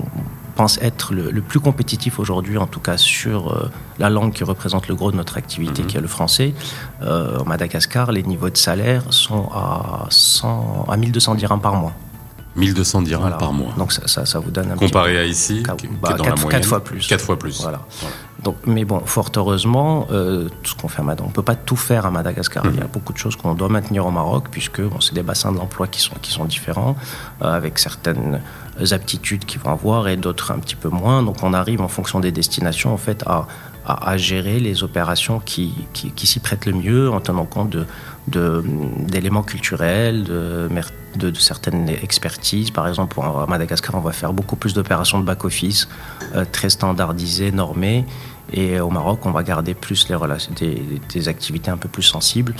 pense 0.54 0.78
être 0.82 1.12
le, 1.12 1.42
plus 1.42 1.60
compétitif 1.60 2.18
aujourd'hui, 2.18 2.58
en 2.58 2.66
tout 2.66 2.80
cas 2.80 2.96
sur 2.96 3.52
euh, 3.52 3.70
la 3.98 4.10
langue 4.10 4.32
qui 4.32 4.44
représente 4.44 4.88
le 4.88 4.94
gros 4.94 5.10
de 5.10 5.16
notre 5.16 5.36
activité, 5.36 5.82
mhm. 5.82 5.88
qui 5.88 5.96
est 5.96 6.00
le 6.00 6.08
français. 6.08 6.54
Euh, 7.02 7.38
au 7.38 7.44
Madagascar, 7.44 8.12
les 8.12 8.22
niveaux 8.22 8.50
de 8.50 8.56
salaire 8.56 9.02
sont 9.10 9.48
à, 9.52 10.06
100, 10.10 10.86
à 10.88 10.96
1200 10.96 11.34
dirhams 11.34 11.60
par 11.60 11.74
mois. 11.74 11.92
1200 12.56 13.02
dirhams 13.02 13.36
par 13.38 13.52
mois. 13.52 13.72
Donc 13.76 13.92
ça, 13.92 14.26
ça, 14.26 14.38
vous 14.38 14.50
donne 14.50 14.70
un 14.70 14.76
Comparé 14.76 15.18
à 15.18 15.24
ici, 15.24 15.62
qui, 15.78 15.88
bah, 15.88 16.14
dans 16.14 16.24
4, 16.24 16.64
fois 16.64 16.82
plus. 16.82 17.06
4 17.06 17.24
fois 17.24 17.38
plus. 17.38 17.60
voilà 17.60 17.80
mais 18.66 18.84
bon, 18.84 19.00
fort 19.00 19.30
heureusement, 19.36 20.06
euh, 20.10 20.48
tout 20.62 20.72
ce 20.72 20.76
qu'on 20.76 20.88
fait 20.88 21.00
à 21.00 21.04
Madagascar, 21.04 21.26
on 21.26 21.30
ne 21.30 21.34
peut 21.34 21.42
pas 21.42 21.54
tout 21.54 21.76
faire 21.76 22.06
à 22.06 22.10
Madagascar. 22.10 22.64
Il 22.66 22.76
y 22.76 22.80
a 22.80 22.86
beaucoup 22.86 23.12
de 23.12 23.18
choses 23.18 23.36
qu'on 23.36 23.54
doit 23.54 23.68
maintenir 23.68 24.06
au 24.06 24.10
Maroc, 24.10 24.46
puisque 24.50 24.80
bon, 24.80 25.00
c'est 25.00 25.14
des 25.14 25.22
bassins 25.22 25.52
de 25.52 25.58
l'emploi 25.58 25.86
qui 25.86 26.00
sont, 26.00 26.14
qui 26.20 26.30
sont 26.30 26.44
différents, 26.44 26.96
euh, 27.42 27.46
avec 27.46 27.78
certaines 27.78 28.40
aptitudes 28.90 29.44
qu'ils 29.44 29.60
vont 29.60 29.70
avoir 29.70 30.08
et 30.08 30.16
d'autres 30.16 30.50
un 30.50 30.58
petit 30.58 30.76
peu 30.76 30.88
moins. 30.88 31.22
Donc 31.22 31.42
on 31.42 31.54
arrive 31.54 31.80
en 31.80 31.88
fonction 31.88 32.20
des 32.20 32.32
destinations, 32.32 32.92
en 32.92 32.98
fait, 32.98 33.22
à 33.26 33.46
à, 33.86 34.16
gérer 34.16 34.60
les 34.60 34.82
opérations 34.82 35.40
qui, 35.40 35.72
s'y 36.16 36.40
prêtent 36.40 36.66
le 36.66 36.72
mieux 36.72 37.10
en 37.10 37.20
tenant 37.20 37.44
compte 37.44 37.76
d'éléments 38.28 39.42
culturels, 39.42 40.24
de, 40.24 40.68
de, 41.16 41.34
certaines 41.34 41.88
expertises. 41.88 42.70
Par 42.70 42.88
exemple, 42.88 43.20
à 43.20 43.46
Madagascar, 43.46 43.94
on 43.94 44.00
va 44.00 44.12
faire 44.12 44.32
beaucoup 44.32 44.56
plus 44.56 44.74
d'opérations 44.74 45.18
de 45.20 45.24
back-office, 45.24 45.88
euh, 46.34 46.44
très 46.50 46.70
standardisées, 46.70 47.52
normées. 47.52 48.04
Et 48.52 48.78
au 48.78 48.90
Maroc, 48.90 49.20
on 49.24 49.30
va 49.30 49.42
garder 49.42 49.74
plus 49.74 50.08
les 50.08 50.14
relations, 50.14 50.52
des, 50.54 51.28
activités 51.28 51.70
un 51.70 51.76
peu 51.76 51.88
plus 51.88 52.02
sensibles. 52.02 52.54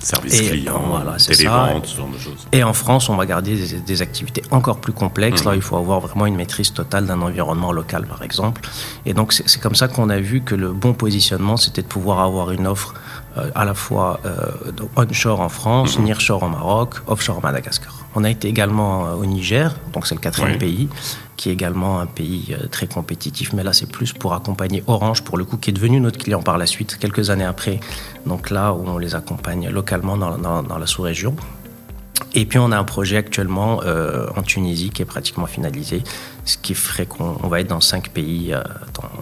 service 0.00 0.50
client, 0.50 0.82
voilà, 0.88 1.16
télévente, 1.16 1.86
ce 1.86 1.96
genre 1.96 2.08
de 2.08 2.18
choses. 2.18 2.46
Et 2.52 2.64
en 2.64 2.72
France, 2.72 3.08
on 3.08 3.16
va 3.16 3.26
garder 3.26 3.56
des, 3.86 4.02
activités 4.02 4.42
encore 4.50 4.78
plus 4.78 4.92
complexes. 4.92 5.44
Là, 5.44 5.52
mmh. 5.52 5.56
il 5.56 5.62
faut 5.62 5.76
avoir 5.76 6.00
vraiment 6.00 6.26
une 6.26 6.36
maîtrise 6.36 6.72
totale 6.72 7.06
d'un 7.06 7.22
environnement 7.22 7.72
local, 7.72 8.06
par 8.06 8.22
exemple. 8.22 8.62
Et 9.06 9.14
donc, 9.14 9.32
c'est 9.32 9.60
comme 9.60 9.76
ça 9.76 9.88
qu'on 9.88 10.10
a 10.10 10.18
vu 10.18 10.42
que 10.42 10.54
le 10.54 10.72
bon 10.72 10.94
positionnement, 10.94 11.56
c'était 11.56 11.82
de 11.82 11.86
pouvoir 11.86 12.20
avoir 12.20 12.50
une 12.50 12.66
offre 12.66 12.94
à 13.54 13.64
la 13.64 13.74
fois 13.74 14.20
euh, 14.24 14.50
onshore 14.96 15.40
en 15.40 15.48
France, 15.48 15.98
mmh. 15.98 16.04
nearshore 16.04 16.42
au 16.42 16.48
Maroc, 16.48 16.96
offshore 17.06 17.38
au 17.38 17.40
Madagascar. 17.40 17.94
On 18.14 18.24
a 18.24 18.30
été 18.30 18.48
également 18.48 19.06
euh, 19.06 19.14
au 19.14 19.24
Niger, 19.24 19.76
donc 19.92 20.06
c'est 20.06 20.14
le 20.14 20.20
quatrième 20.20 20.58
pays, 20.58 20.88
qui 21.36 21.48
est 21.48 21.52
également 21.52 22.00
un 22.00 22.06
pays 22.06 22.56
très 22.70 22.86
compétitif, 22.86 23.52
mais 23.52 23.62
là 23.62 23.72
c'est 23.72 23.90
plus 23.90 24.12
pour 24.12 24.34
accompagner 24.34 24.82
Orange, 24.86 25.22
pour 25.22 25.38
le 25.38 25.44
coup, 25.44 25.56
qui 25.56 25.70
est 25.70 25.72
devenu 25.72 26.00
notre 26.00 26.18
client 26.18 26.42
par 26.42 26.58
la 26.58 26.66
suite, 26.66 26.98
quelques 26.98 27.30
années 27.30 27.44
après. 27.44 27.80
Donc 28.26 28.50
là 28.50 28.72
où 28.72 28.84
on 28.86 28.98
les 28.98 29.14
accompagne 29.14 29.70
localement 29.70 30.16
dans, 30.16 30.36
dans 30.62 30.78
la 30.78 30.86
sous-région. 30.86 31.34
Et 32.34 32.44
puis 32.44 32.58
on 32.58 32.72
a 32.72 32.78
un 32.78 32.84
projet 32.84 33.16
actuellement 33.16 33.82
euh, 33.84 34.26
en 34.36 34.42
Tunisie 34.42 34.90
qui 34.90 35.02
est 35.02 35.06
pratiquement 35.06 35.46
finalisé, 35.46 36.02
ce 36.44 36.56
qui 36.56 36.74
ferait 36.74 37.06
qu'on 37.06 37.34
va 37.48 37.60
être 37.60 37.68
dans 37.68 37.80
cinq 37.80 38.10
pays 38.10 38.52
euh, 38.52 38.62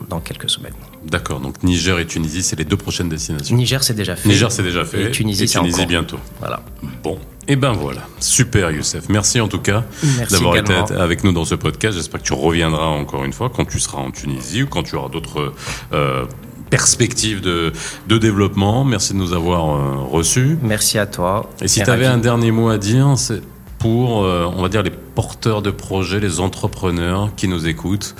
dans, 0.09 0.21
quelques 0.21 0.51
semaines. 0.51 0.75
D'accord, 1.05 1.41
donc 1.41 1.63
Niger 1.63 1.99
et 1.99 2.07
Tunisie, 2.07 2.43
c'est 2.43 2.57
les 2.57 2.65
deux 2.65 2.77
prochaines 2.77 3.09
destinations. 3.09 3.57
Niger, 3.57 3.83
c'est 3.83 3.95
déjà 3.95 4.17
fait. 4.17 4.29
Niger, 4.29 4.53
c'est 4.53 4.63
déjà 4.63 4.85
fait. 4.85 5.05
Et 5.05 5.11
Tunisie, 5.11 5.45
et 5.45 5.47
Tunisie 5.47 5.87
bientôt. 5.87 6.19
Voilà. 6.41 6.61
Bon, 7.03 7.19
et 7.49 7.53
eh 7.53 7.57
ben 7.57 7.73
voilà, 7.73 8.03
super 8.21 8.71
Youssef. 8.71 9.09
Merci 9.09 9.41
en 9.41 9.49
tout 9.49 9.61
cas 9.61 9.83
d'avoir 10.31 10.57
été 10.57 10.75
avec 10.75 11.25
nous 11.25 11.33
dans 11.33 11.47
ce 11.47 11.55
podcast. 11.55 11.97
J'espère 11.97 12.21
que 12.21 12.27
tu 12.27 12.35
reviendras 12.35 12.85
encore 12.85 13.25
une 13.25 13.33
fois 13.33 13.49
quand 13.49 13.65
tu 13.65 13.81
seras 13.81 13.97
en 13.97 14.11
Tunisie 14.11 14.65
ou 14.65 14.67
quand 14.67 14.83
tu 14.83 14.97
auras 14.97 15.09
d'autres 15.09 15.55
euh, 15.95 16.27
perspective 16.69 17.41
de, 17.41 17.73
de 18.07 18.19
développement. 18.19 18.85
Merci 18.85 19.13
de 19.13 19.19
nous 19.19 19.33
avoir 19.33 19.71
euh, 19.71 19.97
reçus. 20.11 20.59
Merci 20.63 20.99
à 20.99 21.07
toi. 21.07 21.51
Et 21.61 21.69
si 21.69 21.83
tu 21.83 21.91
avais 21.91 22.07
un 22.07 22.19
dernier 22.19 22.51
mot 22.51 22.69
à 22.69 22.79
dire, 22.79 23.15
c'est 23.17 23.43
pour, 23.79 24.25
euh, 24.25 24.51
on 24.57 24.63
va 24.63 24.69
dire, 24.69 24.83
les 24.83 24.91
porteurs 24.91 25.63
de 25.63 25.71
projets, 25.71 26.21
les 26.21 26.41
entrepreneurs 26.41 27.31
qui 27.37 27.49
nous 27.49 27.67
écoutent, 27.67 28.15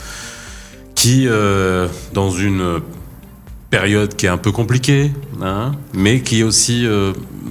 qui, 0.95 1.27
euh, 1.27 1.89
dans 2.13 2.31
une 2.31 2.81
période 3.71 4.17
qui 4.17 4.27
est 4.27 4.31
un 4.31 4.39
peu 4.39 4.51
compliquée, 4.51 5.13
hein, 5.43 5.73
mais 5.93 6.23
qui 6.23 6.41
est 6.41 6.43
aussi 6.43 6.87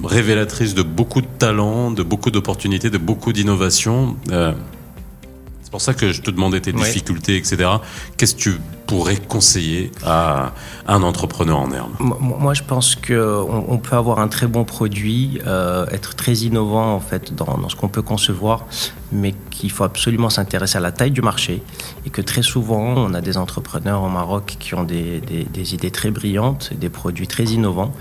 révélatrice 0.02 0.74
de 0.74 0.82
beaucoup 0.82 1.20
de 1.20 1.28
talents, 1.38 1.90
de 1.92 2.02
beaucoup 2.02 2.30
d'opportunités, 2.30 2.90
de 2.90 2.98
beaucoup 2.98 3.32
d'innovations. 3.32 4.16
c'est 4.26 5.70
pour 5.70 5.80
ça 5.80 5.94
que 5.94 6.10
je 6.10 6.22
te 6.22 6.30
demandais 6.30 6.60
tes 6.60 6.72
difficultés, 6.72 7.36
etc. 7.36 7.70
Qu'est-ce 8.16 8.34
que 8.34 8.40
tu 8.40 8.54
pourrait 8.88 9.18
conseiller 9.18 9.92
à 10.02 10.52
un 10.86 11.02
entrepreneur 11.02 11.58
en 11.60 11.70
herbe 11.70 11.92
Moi, 12.00 12.54
je 12.54 12.62
pense 12.62 12.96
qu'on 12.96 13.64
on 13.68 13.76
peut 13.76 13.94
avoir 13.94 14.18
un 14.18 14.28
très 14.28 14.46
bon 14.46 14.64
produit, 14.64 15.40
euh, 15.46 15.86
être 15.90 16.16
très 16.16 16.32
innovant 16.48 16.94
en 16.94 17.00
fait 17.00 17.34
dans, 17.34 17.68
ce 17.68 17.76
qu'on 17.76 17.88
peut 17.88 18.02
concevoir, 18.02 18.64
mais 19.12 19.34
qu'il 19.50 19.70
faut 19.70 19.84
absolument 19.84 20.30
s'intéresser 20.30 20.78
à 20.78 20.80
la 20.80 20.90
taille 20.90 21.10
du 21.10 21.20
marché 21.20 21.62
et 22.06 22.10
que 22.10 22.22
très 22.22 22.42
souvent, 22.42 22.94
on 22.96 23.12
a 23.12 23.20
des 23.20 23.36
entrepreneurs 23.36 24.02
au 24.02 24.08
Maroc 24.08 24.56
qui 24.58 24.74
ont 24.74 24.84
des, 24.84 25.20
des 25.20 25.74
idées 25.74 25.90
très 25.90 26.10
brillantes, 26.10 26.72
des 26.72 26.88
produits 26.88 27.28
très 27.28 27.44
innovants 27.44 27.92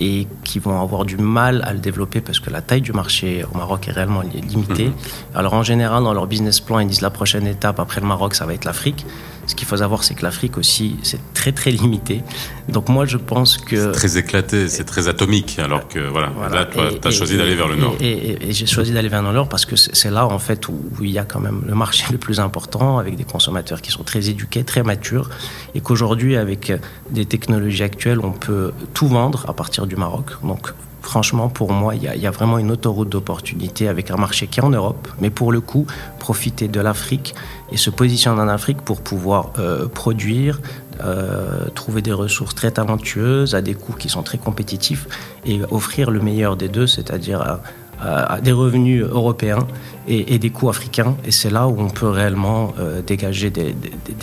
et 0.00 0.26
qui 0.42 0.58
vont 0.58 0.80
avoir 0.80 1.04
du 1.04 1.16
mal 1.16 1.62
à 1.64 1.72
le 1.72 1.78
développer 1.78 2.20
parce 2.20 2.40
que 2.40 2.50
la 2.50 2.62
taille 2.62 2.80
du 2.80 2.92
marché 2.92 3.44
au 3.44 3.56
Maroc 3.56 3.88
est 3.88 3.92
réellement 3.92 4.22
limitée. 4.22 4.86
Mhm. 4.86 4.94
Alors 5.34 5.54
en 5.54 5.62
général, 5.62 6.02
dans 6.02 6.14
leur 6.14 6.26
business 6.26 6.60
plan, 6.60 6.80
ils 6.80 6.88
disent 6.88 7.00
la 7.00 7.10
prochaine 7.10 7.46
étape 7.46 7.78
après 7.78 8.00
le 8.00 8.06
Maroc, 8.06 8.34
ça 8.34 8.46
va 8.46 8.54
être 8.54 8.64
l'Afrique. 8.64 9.06
Ce 9.46 9.54
qu'il 9.54 9.66
faut 9.66 9.76
savoir, 9.76 10.04
c'est 10.04 10.14
que 10.14 10.22
l'Afrique 10.22 10.58
aussi, 10.58 10.96
c'est 11.02 11.20
très 11.34 11.52
très 11.52 11.70
limité. 11.70 12.22
Donc 12.68 12.88
moi, 12.88 13.04
je 13.04 13.16
pense 13.16 13.58
que... 13.58 13.76
C'est 13.76 13.92
très 13.92 14.18
éclaté, 14.18 14.68
c'est 14.68 14.84
très 14.84 15.08
atomique, 15.08 15.58
alors 15.58 15.86
que 15.88 15.98
voilà, 15.98 16.32
là, 16.50 16.64
toi, 16.64 16.88
tu 17.00 17.08
as 17.08 17.10
choisi 17.10 17.36
d'aller 17.36 17.54
vers 17.54 17.68
le 17.68 17.76
nord. 17.76 17.96
Et, 18.00 18.38
j'ai 18.50 18.66
choisi 18.66 18.92
d'aller 18.92 19.08
vers 19.08 19.22
le 19.22 19.32
nord 19.32 19.48
parce 19.48 19.66
que 19.66 19.76
c'est 19.76 20.10
là, 20.10 20.26
en 20.26 20.38
fait, 20.38 20.68
où, 20.68 20.80
il 21.00 21.10
y 21.10 21.18
a 21.18 21.24
quand 21.24 21.40
même 21.40 21.62
le 21.66 21.74
marché 21.74 22.04
le 22.12 22.18
plus 22.18 22.40
important, 22.40 22.98
avec 22.98 23.16
des 23.16 23.24
consommateurs 23.24 23.82
qui 23.82 23.90
sont 23.90 24.04
très 24.04 24.30
éduqués, 24.30 24.64
très 24.64 24.82
matures, 24.82 25.30
et 25.74 25.80
qu'aujourd'hui, 25.80 26.36
avec 26.36 26.72
des 27.10 27.26
technologies 27.26 27.82
actuelles, 27.82 28.20
on 28.20 28.32
peut 28.32 28.72
tout 28.94 29.08
vendre 29.08 29.44
à 29.48 29.52
partir 29.52 29.86
du 29.86 29.96
Maroc. 29.96 30.30
Donc 30.42 30.72
franchement, 31.04 31.48
pour 31.48 31.72
moi, 31.72 31.94
il 31.94 32.02
y, 32.02 32.26
a 32.26 32.30
vraiment 32.30 32.58
une 32.58 32.70
autoroute 32.72 33.08
d'opportunité 33.08 33.88
avec 33.88 34.10
un 34.10 34.16
marché 34.16 34.46
qui 34.46 34.60
est 34.60 34.62
en 34.62 34.70
Europe, 34.70 35.06
mais 35.20 35.30
pour 35.30 35.52
le 35.52 35.60
coup, 35.60 35.86
profiter 36.18 36.66
de 36.66 36.80
l'Afrique 36.80 37.34
et 37.74 37.76
se 37.76 37.90
positionner 37.90 38.40
en 38.40 38.48
Afrique 38.48 38.82
pour 38.82 39.00
pouvoir 39.00 39.50
euh, 39.58 39.88
produire, 39.88 40.60
euh, 41.02 41.66
trouver 41.74 42.02
des 42.02 42.12
ressources 42.12 42.54
très 42.54 42.70
talentueuses 42.70 43.56
à 43.56 43.62
des 43.62 43.74
coûts 43.74 43.94
qui 43.94 44.08
sont 44.08 44.22
très 44.22 44.38
compétitifs 44.38 45.08
et 45.44 45.60
offrir 45.72 46.12
le 46.12 46.20
meilleur 46.20 46.56
des 46.56 46.68
deux, 46.68 46.86
c'est-à-dire 46.86 47.58
à 48.04 48.40
des 48.40 48.52
revenus 48.52 49.02
européens 49.02 49.66
et, 50.06 50.38
des 50.38 50.50
coûts 50.50 50.68
africains. 50.68 51.16
Et 51.24 51.30
c'est 51.30 51.50
là 51.50 51.66
où 51.66 51.80
on 51.80 51.90
peut 51.90 52.08
réellement 52.08 52.74
euh, 52.78 53.02
dégager 53.02 53.50
des, 53.50 53.74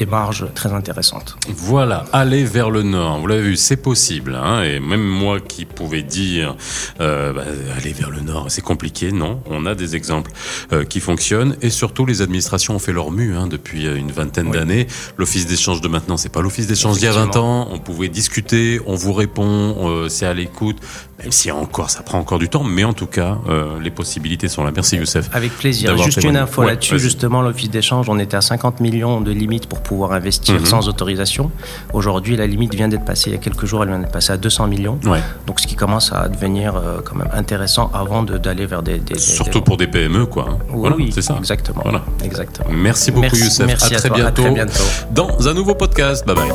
marges 0.05 0.47
très 0.55 0.73
intéressantes. 0.73 1.37
Voilà, 1.47 2.05
aller 2.11 2.43
vers 2.43 2.69
le 2.69 2.81
nord. 2.83 3.19
Vous 3.19 3.27
l'avez 3.27 3.41
vu, 3.41 3.55
c'est 3.55 3.77
possible. 3.77 4.35
Hein. 4.35 4.63
et 4.63 4.79
même 4.79 5.03
moi 5.03 5.39
qui 5.39 5.65
pouvais 5.65 6.01
dire 6.01 6.55
euh, 6.99 7.33
bah, 7.33 7.43
aller 7.77 7.93
vers 7.93 8.09
le 8.09 8.19
nord, 8.19 8.47
c'est 8.49 8.63
compliqué. 8.63 9.11
Non, 9.11 9.41
on 9.45 9.65
a 9.65 9.75
des 9.75 9.95
exemples 9.95 10.31
euh, 10.73 10.83
qui 10.83 10.99
fonctionnent. 10.99 11.55
Et 11.61 11.69
surtout, 11.69 12.05
les 12.05 12.21
administrations 12.21 12.75
ont 12.75 12.79
fait 12.79 12.93
leur 12.93 13.11
mue 13.11 13.35
hein, 13.35 13.47
depuis 13.47 13.85
une 13.85 14.11
vingtaine 14.11 14.51
d'années. 14.51 14.87
L'office 15.17 15.45
d'échange 15.45 15.81
de 15.81 15.87
maintenant, 15.87 16.17
c'est 16.17 16.31
pas 16.31 16.41
l'office 16.41 16.67
d'échange 16.67 16.97
d'il 16.97 17.05
y 17.05 17.07
a 17.07 17.11
20 17.11 17.35
ans. 17.37 17.67
On 17.71 17.79
pouvait 17.79 18.09
discuter, 18.09 18.81
on 18.85 18.95
vous 18.95 19.13
répond, 19.13 20.07
c'est 20.09 20.25
à 20.25 20.33
l'écoute. 20.33 20.77
Même 21.19 21.31
si 21.31 21.51
encore, 21.51 21.91
ça 21.91 22.01
prend 22.01 22.17
encore 22.17 22.39
du 22.39 22.49
temps, 22.49 22.63
mais 22.63 22.83
en 22.83 22.93
tout 22.93 23.05
cas, 23.05 23.37
les 23.79 23.91
possibilités 23.91 24.47
sont 24.47 24.63
là. 24.63 24.71
Merci 24.73 24.97
Youssef. 24.97 25.29
Avec 25.33 25.51
plaisir. 25.57 25.97
Juste 25.97 26.23
une 26.23 26.37
info 26.37 26.63
là-dessus, 26.63 26.99
justement, 26.99 27.41
l'office 27.41 27.69
d'échange, 27.69 28.09
on 28.09 28.19
était 28.19 28.37
à 28.37 28.41
50 28.41 28.79
millions 28.79 29.21
de 29.21 29.31
limites 29.31 29.67
pour 29.67 29.81
pouvoir 29.81 30.13
investir 30.13 30.55
mhm. 30.55 30.65
sans 30.65 30.87
autorisation. 30.87 31.51
Aujourd'hui, 31.93 32.35
la 32.35 32.47
limite 32.47 32.73
vient 32.73 32.87
d'être 32.87 33.05
passée 33.05 33.29
il 33.29 33.33
y 33.33 33.35
a 33.35 33.39
quelques 33.39 33.65
jours, 33.65 33.83
elle 33.83 33.89
vient 33.89 33.99
d'être 33.99 34.11
passée 34.11 34.33
à 34.33 34.37
200 34.37 34.67
millions. 34.67 34.99
Donc, 35.47 35.59
ce 35.59 35.67
qui 35.67 35.75
commence 35.75 36.11
à 36.11 36.27
devenir 36.27 36.75
euh, 36.75 36.99
quand 37.03 37.15
même 37.15 37.29
intéressant 37.33 37.91
avant 37.93 38.23
d'aller 38.23 38.65
vers 38.65 38.83
des, 38.83 39.01
Surtout 39.17 39.61
pour 39.61 39.77
des 39.77 39.87
PME, 39.87 40.25
quoi. 40.25 40.47
Hein. 40.49 40.57
Oui, 40.73 41.11
c'est 41.13 41.21
ça. 41.21 41.35
Exactement. 41.37 41.81
Voilà. 41.83 42.03
exactement. 42.23 42.69
Merci 42.71 43.11
beaucoup, 43.11 43.35
Youssef. 43.35 43.65
Merci 43.65 43.95
à, 43.95 43.99
très 43.99 44.09
bientôt, 44.09 44.41
à 44.41 44.45
très 44.45 44.53
bientôt. 44.53 44.83
Dans 45.11 45.47
un 45.47 45.53
nouveau 45.53 45.75
podcast. 45.75 46.25
Bye 46.25 46.35
bye. 46.35 46.51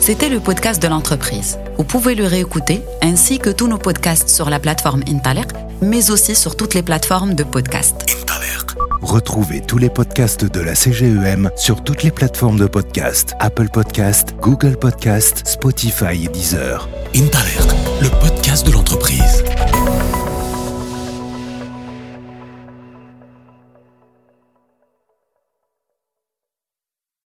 C'était 0.00 0.30
le 0.30 0.40
podcast 0.40 0.82
de 0.82 0.88
l'entreprise. 0.88 1.58
Vous 1.76 1.84
pouvez 1.84 2.14
le 2.14 2.24
réécouter 2.24 2.82
ainsi 3.02 3.38
que 3.38 3.50
tous 3.50 3.68
nos 3.68 3.78
podcasts 3.78 4.30
sur 4.30 4.48
la 4.48 4.58
plateforme 4.58 5.02
Intaler 5.06 5.44
mais 5.82 6.10
aussi 6.10 6.34
sur 6.34 6.56
toutes 6.56 6.74
les 6.74 6.82
plateformes 6.82 7.34
de 7.34 7.44
podcast. 7.44 8.06
Retrouvez 9.02 9.60
tous 9.60 9.78
les 9.78 9.88
podcasts 9.88 10.44
de 10.44 10.60
la 10.60 10.74
CGEM 10.74 11.50
sur 11.56 11.82
toutes 11.82 12.02
les 12.02 12.10
plateformes 12.10 12.58
de 12.58 12.66
podcast 12.66 13.34
Apple 13.40 13.68
Podcast, 13.68 14.34
Google 14.40 14.76
Podcast, 14.76 15.42
Spotify 15.46 16.24
et 16.24 16.28
Deezer. 16.28 16.88
Intalert, 17.14 17.66
le 18.02 18.08
podcast 18.20 18.66
de 18.66 18.72
l'entreprise. 18.72 19.39